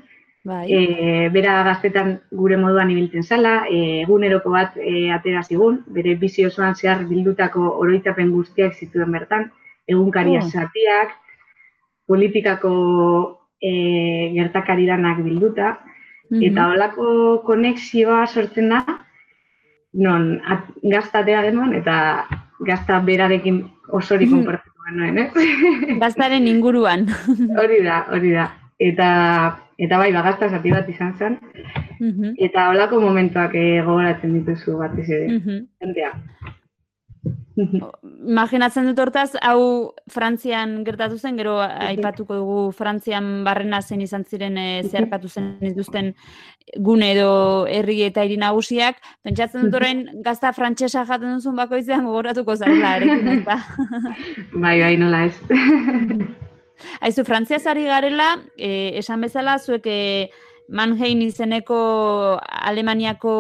bai. 0.50 0.66
e, 0.74 1.30
bera 1.30 1.62
gaztetan 1.68 2.16
gure 2.32 2.58
moduan 2.58 2.90
ibiltzen 2.92 3.24
zala, 3.24 3.54
e, 3.70 4.02
eguneroko 4.02 4.50
bat 4.56 4.76
e, 4.78 5.12
atera 5.14 5.44
zigun, 5.44 5.84
bere 5.88 6.16
bizi 6.16 6.46
osoan 6.50 6.76
zehar 6.76 7.06
bildutako 7.10 7.62
oroitzapen 7.84 8.32
guztiak 8.34 8.74
zituen 8.76 9.12
bertan, 9.12 9.52
egunkaria 9.88 10.42
Oh. 10.44 10.50
zatiak, 10.50 11.14
politikako 12.08 12.74
e, 13.62 14.32
gertakari 14.36 14.86
danak 14.88 15.22
bilduta, 15.24 15.80
Mhm. 16.30 16.44
eta 16.44 16.68
holako 16.72 17.42
konexioa 17.46 18.26
sortzen 18.28 18.70
da, 18.70 18.84
non 19.94 20.40
at, 20.46 20.68
gazta 20.84 21.20
atera 21.24 21.42
genuen, 21.44 21.74
eta 21.74 22.26
gazta 22.60 23.00
berarekin 23.00 23.64
osori 23.90 24.26
Mhm. 24.28 24.34
konportatu 24.36 24.72
genuen, 24.90 25.18
ez? 25.18 25.32
Gaztaren 26.00 26.48
inguruan. 26.48 27.08
hori 27.60 27.82
da, 27.84 28.06
hori 28.12 28.32
da. 28.32 28.52
Eta, 28.80 29.60
eta 29.78 29.98
bai, 30.00 30.12
ba, 30.16 30.22
gazta 30.24 30.48
zati 30.50 30.72
bat 30.72 30.88
izan 30.90 31.14
zen, 31.18 31.40
Mhm. 32.00 32.36
eta 32.38 32.70
holako 32.70 33.02
momentuak 33.02 33.52
eh, 33.56 33.82
gogoratzen 33.84 34.34
dituzu 34.34 34.78
batez 34.78 35.10
ere, 35.10 35.28
Mhm. 35.28 35.66
jendea. 35.82 36.14
Imaginatzen 38.30 38.86
dut 38.88 39.00
hortaz, 39.04 39.34
hau 39.42 39.92
Frantzian 40.08 40.86
gertatu 40.86 41.18
zen, 41.18 41.36
gero 41.36 41.58
aipatuko 41.60 42.36
dugu 42.36 42.72
Frantzian 42.72 43.44
barrena 43.44 43.82
zen 43.82 44.00
izan 44.02 44.24
ziren 44.24 44.58
e, 44.58 44.84
zeharkatu 44.84 45.28
zen 45.28 45.58
dituzten 45.60 46.14
gune 46.78 47.12
edo 47.12 47.66
herri 47.68 48.04
eta 48.04 48.24
hiri 48.24 48.38
nagusiak. 48.38 48.96
Pentsatzen 49.24 49.66
dut 49.68 49.76
orain 49.76 50.06
gazta 50.24 50.54
frantsesa 50.54 51.04
jaten 51.06 51.34
duzun 51.36 51.56
bakoitzean 51.60 52.06
gogoratuko 52.06 52.56
zarela 52.56 52.96
ezta? 52.96 53.58
bai, 54.64 54.80
bai, 54.80 54.96
nola 54.98 55.26
ez. 55.26 55.36
Aizu, 57.02 57.26
Frantziaz 57.26 57.66
ari 57.68 57.86
garela, 57.88 58.36
e, 58.58 58.98
esan 59.00 59.22
bezala, 59.22 59.58
zuek 59.60 59.88
e, 59.88 60.30
Mannheim 60.70 61.22
izeneko 61.26 61.78
Alemaniako 62.46 63.32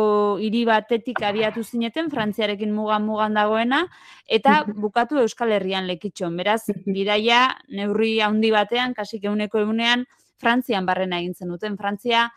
hiri 0.41 0.63
batetik 0.65 1.21
abiatu 1.21 1.61
zineten, 1.63 2.09
Frantziarekin 2.09 2.71
mugan 2.73 3.05
mugan 3.05 3.37
dagoena, 3.37 3.83
eta 4.25 4.63
bukatu 4.85 5.21
Euskal 5.21 5.53
Herrian 5.53 5.87
lekitxon. 5.87 6.35
Beraz, 6.39 6.63
bidaia 6.85 7.43
neurri 7.69 8.17
handi 8.25 8.49
batean, 8.55 8.95
kasik 8.97 9.29
euneko 9.29 9.61
egunean, 9.61 10.07
Frantzian 10.39 10.87
barrena 10.87 11.19
egin 11.19 11.35
zenuten. 11.35 11.77
Frantzia 11.77 12.29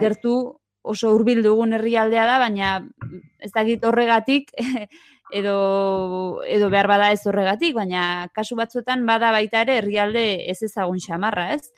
gertu 0.00 0.36
oso 0.82 1.12
hurbil 1.14 1.42
dugun 1.42 1.74
herrialdea 1.76 2.26
da, 2.26 2.38
baina 2.42 2.74
ez 3.42 3.50
dakit 3.54 3.84
horregatik 3.84 4.50
edo, 5.32 6.42
edo 6.44 6.70
behar 6.70 6.88
bada 6.90 7.10
ez 7.12 7.22
horregatik, 7.26 7.74
baina 7.74 8.28
kasu 8.34 8.56
batzuetan 8.56 9.06
bada 9.06 9.32
baita 9.32 9.62
ere 9.64 9.78
herrialde 9.80 10.24
ez 10.50 10.60
ezagun 10.62 11.00
xamarra, 11.00 11.52
ez? 11.54 11.72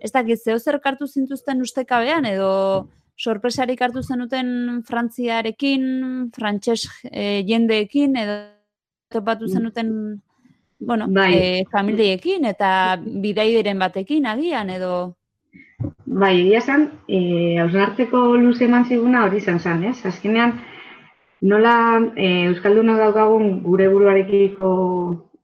Ez 0.00 0.10
dakit 0.12 0.40
zeo 0.40 0.58
zer 0.58 0.80
kartu 0.80 1.06
zintuzten 1.06 1.60
ustekabean 1.60 2.24
edo 2.26 2.88
sorpresarik 3.16 3.80
hartu 3.84 4.02
zenuten 4.02 4.82
Frantziarekin, 4.88 6.30
frantses 6.34 6.88
eh, 7.12 7.44
jendeekin 7.46 8.16
edo 8.16 8.38
topatu 9.12 9.46
Mm. 9.46 9.52
zenuten 9.52 10.22
bueno, 10.80 11.06
Bai. 11.08 11.34
e, 11.34 11.64
familiekin 11.70 12.44
eta 12.44 12.98
bidaideren 13.00 13.78
batekin 13.78 14.26
agian 14.26 14.70
edo... 14.70 15.16
Bai, 16.04 16.40
egia 16.40 16.58
esan, 16.58 16.84
e, 17.08 17.58
hausnartzeko 17.60 18.36
luze 18.36 18.66
eman 18.66 18.84
ziguna 18.86 19.24
hori 19.24 19.38
izan 19.38 19.60
zen, 19.60 19.84
ez? 19.84 20.04
Azkenean, 20.06 20.58
nola 21.50 21.74
e, 22.16 22.28
Euskalduna 22.48 22.96
daukagun 22.98 23.60
gure 23.62 23.88
buruarekiko 23.92 24.70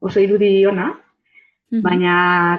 oso 0.00 0.20
irudi 0.20 0.64
ona, 0.66 0.88
Mhm. 1.70 1.82
baina 1.86 2.14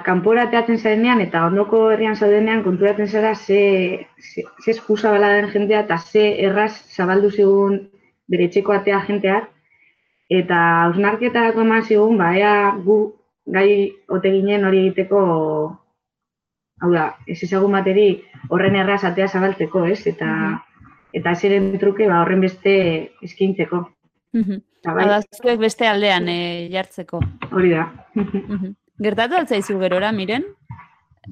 kanpora 0.06 0.46
teatzen 0.50 0.78
zarenean 0.78 1.20
eta 1.20 1.42
ondoko 1.46 1.90
herrian 1.92 2.14
zaudenean 2.16 2.62
konturatzen 2.64 3.08
zara 3.08 3.34
ze, 3.34 4.06
ze, 4.18 4.44
ze 4.64 4.70
eskusa 4.70 5.10
bala 5.12 5.28
den 5.34 5.50
jendea 5.52 5.80
eta 5.84 5.98
ze 5.98 6.22
erraz 6.46 6.72
zabaldu 6.96 7.30
zigun 7.30 7.90
bere 8.28 8.44
etxeko 8.48 8.72
atea 8.72 9.02
jenteak. 9.08 9.50
Eta 10.30 10.58
hausnarketarako 10.86 11.60
eman 11.60 11.82
zigun, 11.84 12.16
ba, 12.16 12.30
ea 12.38 12.72
gu 12.84 13.12
gai 13.46 13.92
ote 14.08 14.30
ginen 14.32 14.64
hori 14.64 14.78
egiteko, 14.86 15.20
hau 16.80 16.90
da, 16.92 17.16
ez 17.26 17.42
ezagun 17.42 17.72
bateri 17.72 18.24
horren 18.48 18.76
erraz 18.76 19.02
atea 19.04 19.28
zabaltzeko, 19.28 19.84
ez? 19.86 20.06
Eta, 20.06 20.26
Mhm. 20.26 20.60
Eta 21.12 21.34
zeren 21.34 21.72
truke 21.78 22.08
ba, 22.08 22.22
horren 22.22 22.40
beste 22.40 22.74
eskintzeko. 23.22 23.84
Mhm. 24.32 24.62
Eta 24.82 24.94
bai, 24.96 25.20
zuek 25.38 25.60
beste 25.60 25.86
aldean 25.86 26.26
e, 26.28 26.68
jartzeko. 26.72 27.20
hori 27.52 27.70
da. 27.70 27.86
Gertatu 29.02 29.36
altzaizu 29.38 29.78
gerora, 29.78 30.10
miren? 30.12 30.44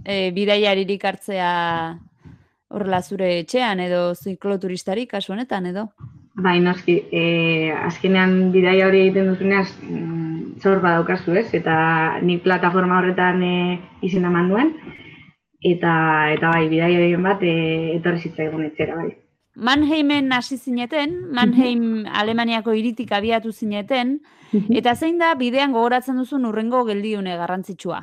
E, 0.05 0.31
bidaiaririk 0.31 1.05
hartzea 1.05 1.51
horrela 2.71 3.01
zure 3.03 3.33
etxean 3.41 3.81
edo 3.83 4.15
zikloturistari 4.15 5.07
kasu 5.11 5.35
honetan 5.35 5.67
edo? 5.73 5.89
Bai, 6.41 6.61
noski, 6.63 6.95
e, 7.11 7.73
azkenean 7.75 8.53
bidaia 8.55 8.87
hori 8.87 9.03
egiten 9.07 9.33
duzunean 9.33 9.67
mm, 9.67 10.61
zor 10.63 10.79
badaukazu, 10.85 11.35
ez? 11.41 11.49
Eta 11.59 11.75
ni 12.23 12.39
plataforma 12.39 13.01
horretan 13.01 13.43
e, 13.43 13.57
izena 14.07 14.31
eman 14.31 14.49
nuen, 14.53 14.71
eta, 15.73 15.93
eta 16.37 16.55
bai, 16.55 16.69
bidaia 16.71 17.03
horien 17.03 17.27
bat 17.27 17.43
e, 17.43 17.57
etorri 17.97 18.23
zitzaigun 18.29 18.69
etxera, 18.71 18.97
bai. 19.03 19.11
Mannheimen 19.61 20.33
hasi 20.33 20.57
zineten, 20.57 21.29
Mannheim 21.37 22.07
Alemaniako 22.09 22.73
hiritik 22.73 23.13
abiatu 23.13 23.53
zineten, 23.53 24.21
eta 24.73 24.95
zein 24.95 25.19
da 25.21 25.35
bidean 25.35 25.73
gogoratzen 25.77 26.17
duzun 26.17 26.47
urrengo 26.49 26.85
geldiune 26.89 27.37
garrantzitsua? 27.37 28.01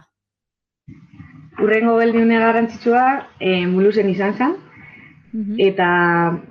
Urrengo 1.63 1.97
geldiune 1.97 2.37
garrantzitsua 2.39 3.03
e, 3.39 3.65
mulusen 3.65 4.09
izan 4.13 4.33
zen, 4.37 4.55
Mhm. 5.33 5.55
eta 5.59 5.87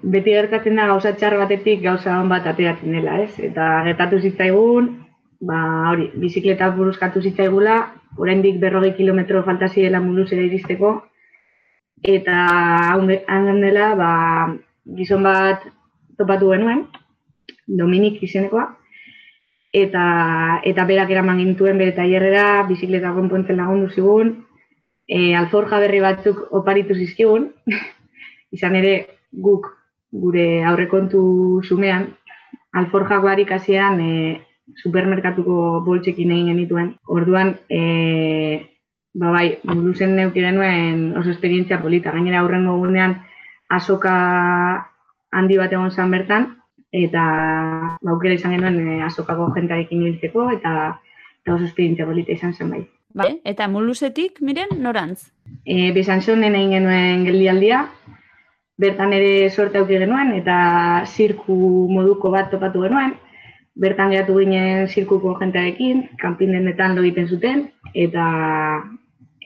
beti 0.03 0.31
gertatzen 0.35 0.77
da 0.77 0.87
gauza 0.87 1.15
txar 1.17 1.39
batetik 1.39 1.81
gauza 1.83 2.21
on 2.21 2.29
bat 2.29 2.47
ateratzen 2.47 2.93
dela, 2.93 3.21
ez? 3.23 3.39
Eta 3.41 3.83
gertatu 3.87 4.21
zitzaigun, 4.21 4.91
ba 5.41 5.91
hori, 5.91 6.11
bizikleta 6.15 6.69
buruzkatu 6.77 7.23
zitzaigula, 7.23 7.79
oraindik 8.19 8.61
berrogei 8.61 8.95
kilometro 8.95 9.43
falta 9.45 9.69
zirela 9.69 10.01
mulusera 10.01 10.43
iristeko, 10.43 10.93
eta 12.03 12.37
han 12.93 13.61
dela, 13.61 13.95
ba, 13.95 14.11
gizon 14.95 15.27
bat 15.27 15.65
topatu 16.19 16.53
genuen, 16.55 16.87
Dominik 17.67 18.21
izenekoa, 18.23 18.67
eta, 19.75 20.05
eta 20.65 20.85
berak 20.87 21.11
eraman 21.11 21.41
gintuen 21.43 21.79
bere 21.79 21.95
tailerrera, 21.97 22.63
bizikleta 22.69 23.11
konpontzen 23.17 23.59
lagundu 23.59 23.91
zigun, 23.91 24.33
e, 25.09 25.35
alforja 25.35 25.81
berri 25.83 26.01
batzuk 26.05 26.47
oparitu 26.55 26.95
zizkigun, 26.95 27.51
izan 28.57 28.79
ere 28.79 28.95
guk 29.33 29.67
gure 30.13 30.47
aurrekontu 30.65 31.21
sumean, 31.67 32.13
alforja 32.73 33.19
guarik 33.25 33.51
hasieran 33.53 34.01
e, 34.01 34.13
supermerkatuko 34.83 35.83
boltsekin 35.87 36.33
egin 36.33 36.53
genituen. 36.53 36.95
Orduan, 37.07 37.55
e, 37.71 38.67
ba 39.17 39.33
bai, 39.33 39.47
muluzen 39.65 40.17
neuki 40.17 40.43
genuen 40.45 41.17
oso 41.19 41.31
esperientzia 41.33 41.81
polita. 41.83 42.13
Gainera 42.13 42.43
aurrengo 42.43 42.77
gunean 42.81 43.17
azoka 43.69 44.15
handi 45.33 45.59
bat 45.59 45.73
egon 45.73 45.91
zan 45.91 46.11
bertan, 46.11 46.51
eta 46.93 47.23
ba, 48.03 48.13
aukera 48.13 48.37
izan 48.39 48.55
genuen 48.57 48.79
e, 48.81 49.01
azokako 49.07 49.51
jentearekin 49.57 50.05
hiltzeko, 50.07 50.51
eta, 50.55 50.75
eta 51.43 51.55
oso 51.55 51.67
esperientzia 51.67 52.07
polita 52.07 52.33
izan 52.33 52.55
zen 52.55 52.71
bai. 52.71 52.83
Bai, 53.17 53.31
eta 53.49 53.69
mulusetik, 53.73 54.43
miren, 54.45 54.77
norantz? 54.85 55.31
E, 55.65 55.93
Besanzonen 55.97 56.55
egin 56.55 56.77
genuen 56.77 57.25
geldialdia, 57.29 57.87
bertan 58.79 59.15
ere 59.17 59.49
sorte 59.51 59.81
auki 59.81 59.97
genuen 59.97 60.35
eta 60.37 60.57
zirku 61.07 61.57
moduko 61.93 62.31
bat 62.35 62.51
topatu 62.53 62.85
genuen. 62.85 63.15
Bertan 63.77 64.13
geratu 64.13 64.39
ginen 64.39 64.87
zirkuko 64.89 65.35
jentearekin, 65.41 66.07
kanpindenetan 66.21 66.95
lo 66.97 67.03
egiten 67.05 67.27
zuten, 67.29 67.67
eta 67.93 68.25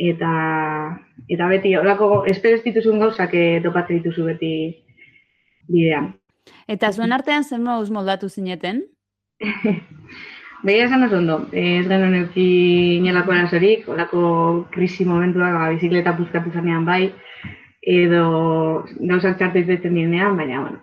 eta 0.00 0.30
eta 1.28 1.48
beti 1.50 1.74
horako 1.76 2.24
espero 2.30 2.56
ez 2.56 2.64
dituzun 2.64 3.00
gauzak 3.02 3.34
eh, 3.36 3.60
topatzen 3.64 4.00
dituzu 4.00 4.24
beti 4.30 4.52
bidean. 5.68 6.14
Eta 6.66 6.90
zuen 6.92 7.12
artean 7.12 7.44
zen 7.44 7.62
moduz 7.62 7.90
moldatu 7.92 8.28
zineten? 8.28 8.84
Begira 10.62 10.86
esan 10.90 11.04
oso 11.06 11.16
ondo, 11.16 11.36
eh, 11.52 11.78
ez 11.80 11.86
genuen 11.88 12.14
euki 12.18 12.46
inolako 12.98 13.32
arazorik, 13.32 13.86
olako 13.88 14.22
krisi 14.72 15.06
momentuak, 15.08 15.54
ba, 15.56 15.70
bizikleta 15.72 16.12
puzkatu 16.18 16.52
zanean 16.52 16.84
bai, 16.84 17.12
edo 17.80 18.84
gauzak 18.98 19.38
txarte 19.38 19.62
izaten 19.64 19.96
direnean, 19.96 20.36
baina, 20.36 20.60
bueno, 20.60 20.80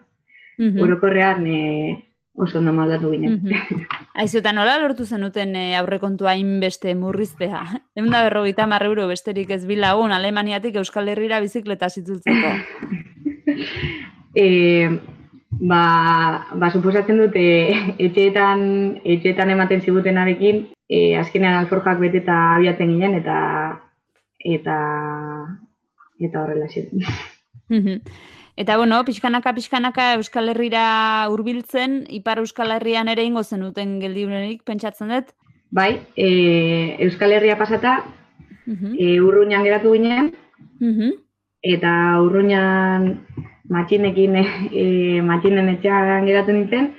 Mhm. 0.57 0.81
orokorrean 0.81 1.45
e, 1.45 2.06
oso 2.37 2.59
ondo 2.59 2.71
moldatu 2.73 3.11
ginen. 3.11 3.41
Mhm. 3.41 3.85
Aizu, 4.13 4.39
eta 4.39 4.53
nola 4.53 4.77
lortu 4.79 5.05
zenuten 5.05 5.55
e, 5.57 5.65
aurrekontua 5.77 6.35
hainbeste 6.35 6.93
murriztea? 6.95 7.63
Egun 7.97 8.13
da 8.13 8.23
berrogeita 8.27 8.63
hamar 8.65 8.85
euro 8.85 9.07
besterik 9.09 9.51
ez 9.55 9.65
bilagun 9.65 10.13
Alemaniatik 10.13 10.77
Euskal 10.77 11.09
Herrira 11.09 11.41
bizikleta 11.41 11.89
zitzultzeko. 11.89 12.53
e, 14.45 14.47
ba, 15.49 15.81
ba, 16.53 16.71
suposatzen 16.71 17.23
dute 17.23 17.43
etxeetan, 17.97 18.63
etxeetan 19.17 19.53
ematen 19.57 19.81
zigutenarekin, 19.81 20.67
e, 20.89 21.15
azkenean 21.17 21.57
alforjak 21.63 21.99
beteta 22.05 22.37
abiatzen 22.55 22.93
ginen, 22.93 23.17
eta 23.23 23.37
eta 24.45 24.77
eta 26.21 26.43
horrela 26.43 26.67
Mhm. 27.69 28.01
Eta 28.57 28.75
bueno, 28.77 29.03
pixkanaka 29.05 29.53
pixkanaka 29.53 30.15
Euskal 30.17 30.49
Herrira 30.49 31.27
hurbiltzen, 31.29 32.05
Ipar 32.09 32.39
Euskal 32.41 32.71
Herrian 32.73 33.07
ere 33.07 33.23
ingo 33.23 33.43
zenuten 33.43 33.99
geldiunerik 34.01 34.63
pentsatzen 34.65 35.13
dut. 35.13 35.29
Bai, 35.69 35.99
e, 36.15 36.95
Euskal 37.05 37.35
Herria 37.35 37.57
pasata, 37.57 38.03
Mhm. 38.65 38.95
e, 38.99 39.21
urruñan 39.21 39.63
geratu 39.63 39.93
ginen, 39.93 40.33
Mhm. 40.79 41.11
eta 41.61 41.91
urruñan 42.21 43.27
matxinekin, 43.69 44.35
e, 44.73 45.21
matxinen 45.21 45.69
etxean 45.69 46.25
geratu 46.25 46.51
nintzen, 46.51 46.95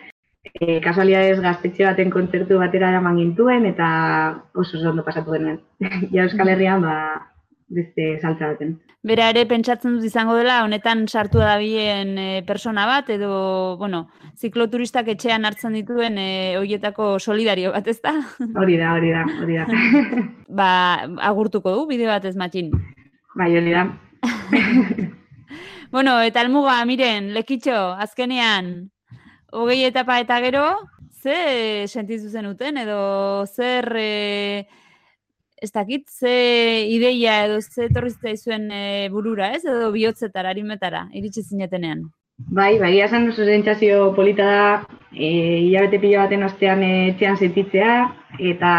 e, 0.60 0.80
kasualidades 0.80 1.40
gaztetxe 1.40 1.84
baten 1.84 2.10
kontzertu 2.10 2.58
batera 2.58 2.90
eraman 2.90 3.16
gintuen, 3.16 3.66
eta 3.66 4.44
oso 4.54 4.78
oso 4.78 4.90
ondo 4.90 5.04
pasatu 5.04 5.32
genuen. 5.32 5.60
ja 6.14 6.22
Euskal 6.22 6.48
Herrian, 6.48 6.82
ba, 6.82 7.32
beste 7.68 8.18
saltza 8.20 8.52
baten. 8.52 8.76
Bera 9.06 9.28
ere 9.30 9.44
pentsatzen 9.46 9.96
dut 9.96 10.06
izango 10.08 10.34
dela, 10.38 10.62
honetan 10.64 11.04
sartu 11.08 11.38
dabilen 11.38 12.16
e, 12.18 12.28
persona 12.46 12.86
bat, 12.88 13.10
edo, 13.14 13.76
bueno, 13.78 14.06
zikloturistak 14.36 15.08
etxean 15.14 15.46
hartzen 15.46 15.76
dituen 15.78 16.18
e, 16.18 16.30
hoietako 16.58 17.16
solidario 17.20 17.72
bat, 17.76 17.86
ez 17.86 18.00
da? 18.02 18.16
Hori 18.58 18.78
da, 18.80 18.94
hori 18.96 19.12
da, 19.14 19.22
hori 19.42 19.60
da. 19.60 19.68
ba, 20.60 20.70
agurtuko 21.30 21.76
du, 21.76 21.86
bideo 21.92 22.10
bat 22.10 22.26
ez 22.26 22.34
matxin. 22.36 22.72
bai, 23.38 23.52
hori 23.56 23.76
da. 23.76 23.86
Bueno, 25.88 26.18
eta 26.20 26.42
almuga, 26.44 26.74
miren, 26.84 27.30
lekitxo, 27.32 27.72
azkenean, 27.96 28.90
hogei 29.56 29.86
etapa 29.86 30.18
eta 30.20 30.36
gero, 30.44 30.64
ze 31.22 31.86
sentizu 31.88 32.28
zenuten, 32.28 32.76
edo 32.82 33.46
zer, 33.46 33.88
e, 33.96 34.68
ez 35.60 35.72
dakit, 35.72 36.08
ze 36.08 36.84
ideia 36.88 37.44
edo 37.46 37.60
ze 37.60 37.84
etorri 37.88 38.36
zuen 38.36 38.70
e, 38.70 39.08
burura, 39.10 39.52
ez? 39.52 39.64
Edo 39.64 39.90
bihotzetara, 39.92 40.50
arimetara, 40.50 41.08
iritsi 41.12 41.42
zinetenean. 41.42 42.10
Bai, 42.38 42.78
bai, 42.78 43.00
esan 43.02 43.28
oso 43.28 43.44
sentsazio 43.44 44.12
polita 44.14 44.44
da, 44.46 44.84
e, 45.12 45.28
hilabete 45.66 45.98
pila 45.98 46.26
baten 46.26 46.44
ostean 46.46 46.82
e, 46.82 46.92
etxean 47.10 47.36
sentitzea, 47.36 47.96
eta 48.38 48.72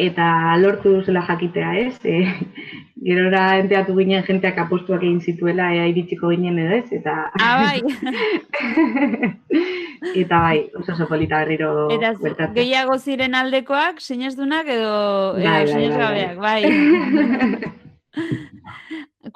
eta 0.00 0.56
lortu 0.56 0.94
duzela 0.94 1.20
jakitea, 1.26 1.74
ez? 1.76 1.98
E, 2.04 2.24
gerora 3.08 3.58
enteatu 3.60 3.96
ginen 3.98 4.24
jenteak 4.24 4.58
apostuak 4.64 5.02
egin 5.02 5.20
zituela 5.20 5.68
ea 5.76 5.86
iritsiko 5.92 6.32
ginen 6.32 6.58
edo 6.64 6.78
ez, 6.78 6.88
eta... 7.00 7.16
Ah, 7.40 7.56
bai, 7.60 7.80
eta 10.14 10.40
bai, 10.40 10.70
oso 10.78 10.92
oso 10.92 11.08
polita 11.08 11.38
berriro 11.44 11.88
eta 11.92 12.14
gehiago 12.54 12.98
ziren 12.98 13.34
aldekoak, 13.34 14.00
sinesdunak 14.00 14.66
edo, 14.68 15.34
Bai, 15.34 15.42
edo 15.42 15.52
bai, 15.52 15.68
sinesgabeak, 15.68 16.36
bai. 16.40 16.64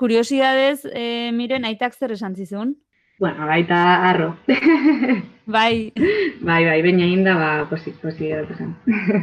Kuriosidadez, 0.00 0.80
e, 0.90 1.30
miren, 1.32 1.64
aitak 1.68 1.94
zer 1.94 2.12
esan 2.16 2.34
zizun? 2.34 2.74
Bueno, 3.20 3.46
baita 3.46 4.08
arro. 4.08 4.36
bai. 5.46 5.92
bai, 6.40 6.64
bai, 6.66 6.82
baina 6.82 7.04
egin 7.06 7.24
da, 7.24 7.34
ba, 7.38 7.66
posi, 7.70 7.90
posi 8.02 8.28
dut 8.32 8.50
esan. 8.56 8.74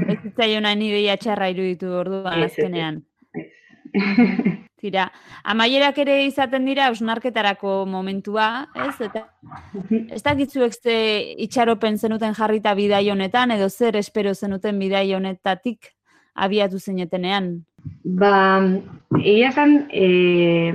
Ez 0.07 0.19
zitzaion 0.21 0.65
hain 0.69 0.81
ideia 0.85 1.17
txarra 1.19 1.49
iruditu 1.51 1.87
orduan 1.99 2.39
Ez, 2.39 2.43
ez, 2.45 2.51
azkenean. 2.53 2.95
Tira, 4.81 5.11
amaierak 5.45 5.99
ere 6.01 6.15
izaten 6.25 6.65
dira 6.65 6.87
ausnarketarako 6.89 7.83
momentua, 7.85 8.47
ez? 8.87 8.95
Eta 9.05 9.27
ez 10.15 10.21
dakitzuek 10.25 10.73
ze 10.73 10.95
itxaropen 11.45 11.99
zenuten 12.01 12.33
jarrita 12.33 12.73
bidai 12.73 13.03
honetan, 13.13 13.53
edo 13.53 13.69
zer 13.69 13.99
espero 14.01 14.33
zenuten 14.33 14.79
bidai 14.81 15.05
honetatik 15.13 15.93
abiatu 16.33 16.79
zenetenean. 16.79 17.53
Ba, 18.03 18.33
egia 19.21 19.51
esan, 19.51 19.77
e, 19.93 20.73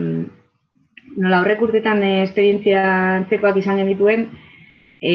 nola 1.16 1.42
horrek 1.42 1.62
urtetan 1.66 2.02
e, 2.06 2.12
esperientzia 2.28 2.82
antzekoak 3.16 3.58
izan 3.58 3.82
genituen, 3.82 4.28
e, 5.00 5.14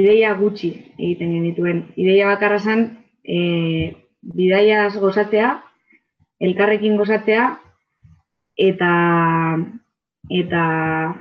ideia 0.00 0.32
gutxi 0.38 0.72
egiten 0.96 1.34
genituen. 1.36 1.88
Ideia 2.00 2.30
bakarra 2.32 2.60
zen, 2.60 2.86
e, 3.24 3.96
bidaiaz 4.22 4.94
gozatzea, 5.00 5.58
elkarrekin 6.40 6.96
gozatzea, 6.96 7.50
eta 8.60 8.90
eta 10.30 10.64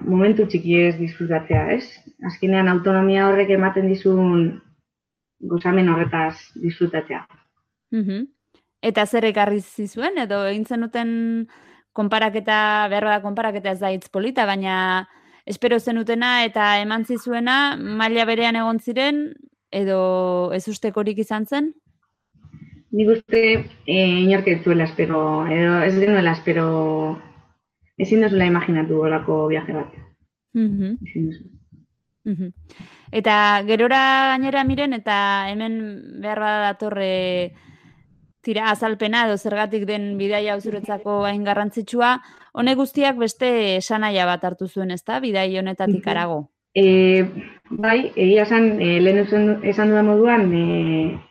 momentu 0.05 0.45
txiki 0.45 0.75
ez 0.83 0.95
disfrutatzea, 0.99 1.61
ez? 1.77 1.85
Azkenean 2.27 2.67
autonomia 2.69 3.29
horrek 3.29 3.53
ematen 3.55 3.87
dizun 3.89 4.59
gozamen 5.39 5.89
horretaz 5.89 6.35
disfrutatzea. 6.55 7.23
Mm 7.95 8.27
Eta 8.79 9.03
zer 9.03 9.25
ekarri 9.27 9.57
zizuen, 9.59 10.15
edo 10.21 10.37
egin 10.47 10.61
zenuten 10.63 11.09
konparaketa, 11.91 12.87
behar 12.87 13.09
da 13.09 13.17
konparaketa 13.19 13.73
ez 13.73 13.81
da 13.81 13.89
hitz 13.91 14.07
polita, 14.07 14.45
baina 14.47 15.09
espero 15.43 15.79
zenutena 15.79 16.45
eta 16.45 16.77
eman 16.79 17.03
zizuena 17.03 17.75
maila 17.75 18.23
berean 18.29 18.55
egon 18.55 18.79
ziren, 18.79 19.19
edo 19.71 19.99
ez 20.55 20.63
ustekorik 20.71 21.19
izan 21.19 21.45
zen? 21.45 21.73
Nik 22.95 23.11
uste 23.17 23.41
e, 23.85 23.97
inork 24.23 24.47
ez 24.47 24.61
zuela 24.63 24.87
espero, 24.87 25.19
edo 25.51 25.81
ez 25.83 25.93
genuela 25.99 26.37
espero, 26.39 27.19
ezin 27.99 28.23
duzula 28.23 28.47
imaginatu 28.49 29.01
olako 29.07 29.47
viaje 29.51 29.73
bat. 29.75 29.95
Mm 30.53 30.97
Ezin. 31.05 31.31
Mhm. 32.25 32.51
Eta 33.11 33.63
gerora 33.65 34.01
gainera 34.33 34.63
miren, 34.63 34.93
eta 34.93 35.49
hemen 35.49 35.75
behar 36.21 36.39
bada 36.39 36.59
datorre 36.67 37.53
tira 38.45 38.69
azalpena 38.71 39.25
edo 39.27 39.37
zergatik 39.37 39.85
den 39.85 40.17
bidaia 40.17 40.59
zuretzako 40.59 41.23
hain 41.25 41.43
garrantzitsua, 41.43 42.19
honek 42.53 42.77
guztiak 42.77 43.17
beste 43.17 43.49
esanaia 43.77 44.25
bat 44.29 44.43
hartu 44.43 44.67
zuen, 44.67 44.91
ezta? 44.91 45.19
Bidai 45.19 45.49
honetatik 45.59 46.07
arago. 46.07 46.49
E, 46.75 47.25
bai, 47.69 48.11
egia 48.15 48.45
esan, 48.45 48.69
e, 48.79 48.99
lehen 49.01 49.23
esan, 49.23 49.89
dudan 49.89 50.05
moduan, 50.05 50.45
e, 50.53 50.63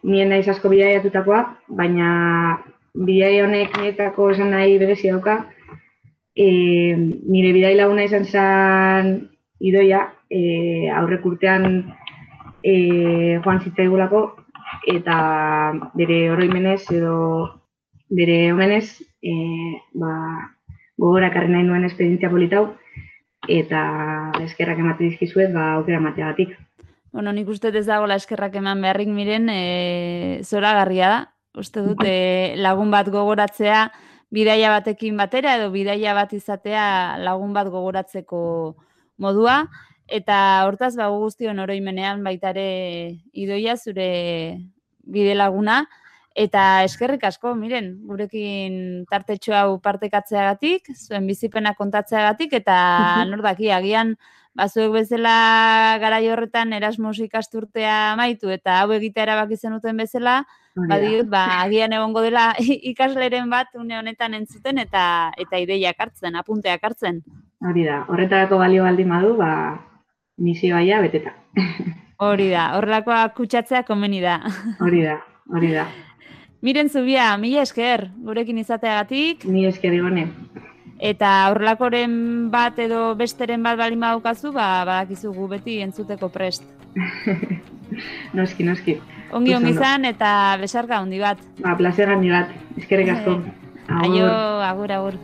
nien 0.03 0.35
naiz 0.35 0.49
asko 0.51 0.69
bidaiatutakoa, 0.73 1.45
baina 1.69 2.11
bidai 2.95 3.39
honek 3.45 3.79
niretako 3.79 4.33
esan 4.35 4.51
nahi 4.57 4.79
berezia 4.83 5.15
dauka. 5.15 5.39
E, 6.39 6.95
nire 6.95 7.51
bidai 7.57 7.75
laguna 7.75 8.05
izan 8.07 8.25
zen 8.25 9.09
idoia, 9.59 10.05
e, 10.31 10.87
aurrek 10.95 11.25
urtean 11.27 11.65
e, 12.63 13.39
joan 13.43 13.59
zitzaigulako, 13.65 14.21
eta 14.87 15.17
bere 15.99 16.21
oroimenez 16.31 16.85
edo 16.95 17.17
bere 18.09 18.53
omenez, 18.53 19.01
e, 19.23 19.35
ba, 19.99 20.13
gogora 20.99 21.33
ekarri 21.33 21.51
nahi 21.53 21.67
nuen 21.67 21.89
esperientzia 21.89 22.31
politau, 22.31 22.69
eta 23.49 23.83
eskerrak 24.45 24.79
emate 24.79 25.09
dizkizuet, 25.09 25.51
ba, 25.55 25.73
aukera 25.79 25.99
emateagatik. 25.99 26.55
Bueno, 27.13 27.33
nik 27.33 27.49
uste 27.49 27.73
ez 27.75 27.87
dagoela 27.89 28.19
eskerrak 28.21 28.55
eman 28.61 28.83
beharrik 28.85 29.11
miren, 29.11 29.49
e, 29.51 30.41
zoragarria 30.45 31.11
da. 31.11 31.21
Uste 31.59 31.83
dut 31.83 32.05
e, 32.07 32.55
lagun 32.61 32.93
bat 32.95 33.09
gogoratzea 33.11 33.89
bidaia 34.35 34.71
batekin 34.75 35.17
batera 35.17 35.57
edo 35.59 35.71
bidaia 35.73 36.15
bat 36.15 36.33
izatea 36.37 37.19
lagun 37.25 37.55
bat 37.57 37.71
gogoratzeko 37.73 38.41
modua. 39.19 39.63
Eta 40.09 40.65
hortaz, 40.65 40.95
ba, 40.97 41.11
gu 41.13 41.21
guztion 41.27 41.59
oroimenean 41.61 42.23
baitare 42.25 42.69
idoia 43.33 43.77
zure 43.77 44.09
bide 45.05 45.35
laguna. 45.37 45.83
Eta 46.39 46.85
eskerrik 46.87 47.25
asko, 47.27 47.57
miren, 47.59 47.97
gurekin 48.07 49.05
tartetxo 49.11 49.57
hau 49.59 49.79
partekatzeagatik, 49.83 50.93
zuen 50.95 51.27
bizipena 51.27 51.73
kontatzeagatik, 51.75 52.53
eta 52.61 52.77
nor 53.27 53.43
daki, 53.43 53.73
agian 53.75 54.15
bazuek 54.59 54.93
bezala 54.95 55.99
garai 56.03 56.23
horretan 56.31 56.73
Erasmus 56.79 57.19
ikasturtea 57.27 58.13
amaitu 58.13 58.51
eta 58.55 58.81
hau 58.81 58.93
egitea 58.95 59.27
erabaki 59.27 59.59
zenuten 59.59 59.99
bezala, 59.99 60.39
badiot, 60.79 61.27
ba, 61.31 61.45
agian 61.65 61.95
egongo 61.99 62.23
dela 62.23 62.53
ikasleren 62.93 63.51
bat 63.51 63.75
une 63.75 63.99
honetan 63.99 64.39
entzuten 64.39 64.79
eta 64.79 65.05
eta 65.37 65.63
ideiak 65.67 65.99
hartzen, 66.07 66.39
apunteak 66.39 66.87
hartzen. 66.87 67.23
Hori 67.67 67.87
da, 67.87 68.05
horretarako 68.07 68.63
balio 68.63 68.87
baldin 68.87 69.11
badu, 69.11 69.35
ba, 69.43 69.53
misioa 70.39 70.87
ja 70.87 71.03
beteta. 71.03 71.35
Hori 72.23 72.53
da, 72.55 72.73
horrelakoa 72.79 73.25
kutsatzea 73.35 73.83
komeni 73.87 74.23
da. 74.23 74.39
Hori 74.83 75.03
da, 75.07 75.19
hori 75.51 75.75
da. 75.75 75.89
Miren 76.61 76.89
zubia, 76.91 77.37
mila 77.39 77.63
esker, 77.63 78.09
gurekin 78.19 78.59
izateagatik, 78.59 79.45
Ni 79.47 79.67
esker 79.67 79.95
igone. 79.95 80.27
eta 80.99 81.29
horrelakoren 81.53 82.51
bat 82.51 82.79
edo 82.83 83.15
besteren 83.15 83.63
bat 83.63 83.79
balin 83.79 84.01
badaukazu, 84.03 84.51
ba, 84.53 84.85
badakizu 84.85 85.31
gu 85.33 85.47
beti 85.49 85.79
entzuteko 85.85 86.29
prest. 86.29 86.65
Noski, 88.35 88.65
noski. 88.65 88.97
Ongi 89.33 89.55
ongi 89.55 89.71
izan 89.71 90.05
eta 90.05 90.57
besarka 90.61 90.99
handi 90.99 91.19
bat. 91.23 91.39
Ba, 91.63 91.77
placer 91.79 92.11
handi 92.11 92.31
bat. 92.31 92.51
Eskerrik 92.77 93.09
asko. 93.15 93.39
Aio, 93.89 94.27
agur, 94.63 94.93
agur. 94.93 95.15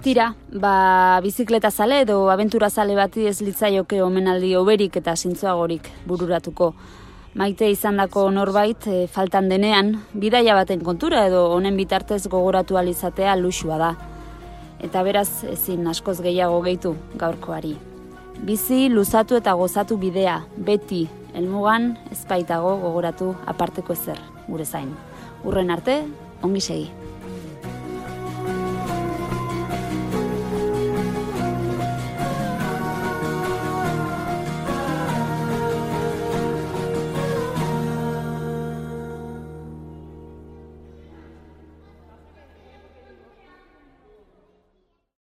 Tira, 0.00 0.30
ba, 0.48 1.20
bizikleta 1.20 1.68
zale 1.70 1.98
edo 2.06 2.30
abentura 2.32 2.70
zale 2.70 2.94
bati 2.96 3.26
ez 3.28 3.42
litzaioke 3.44 3.98
omenaldi 4.00 4.54
oberik 4.56 4.94
eta 4.96 5.12
zintzoagorik 5.12 5.90
bururatuko. 6.08 6.70
Maite 7.36 7.68
izandako 7.68 8.22
norbait 8.32 8.86
e, 8.88 9.02
faltan 9.12 9.50
denean, 9.52 9.92
bidaia 10.16 10.54
baten 10.56 10.80
kontura 10.86 11.26
edo 11.28 11.42
honen 11.52 11.76
bitartez 11.76 12.22
gogoratu 12.32 12.78
ahal 12.78 12.88
izatea 12.88 13.36
luxua 13.36 13.76
da. 13.76 13.90
Eta 14.80 15.04
beraz 15.04 15.44
ezin 15.52 15.84
askoz 15.92 16.16
gehiago 16.24 16.62
gehitu 16.64 16.94
gaurkoari. 17.20 17.76
Bizi, 18.40 18.88
luzatu 18.88 19.36
eta 19.36 19.52
gozatu 19.52 20.00
bidea, 20.00 20.40
beti, 20.56 21.04
helmugan 21.36 21.92
ezpaitago 22.08 22.72
gogoratu 22.86 23.34
aparteko 23.52 23.92
ezer, 23.92 24.24
gure 24.48 24.64
zain. 24.64 24.96
Urren 25.44 25.76
arte, 25.76 26.00
ongi 26.40 26.64
segi. 26.64 27.09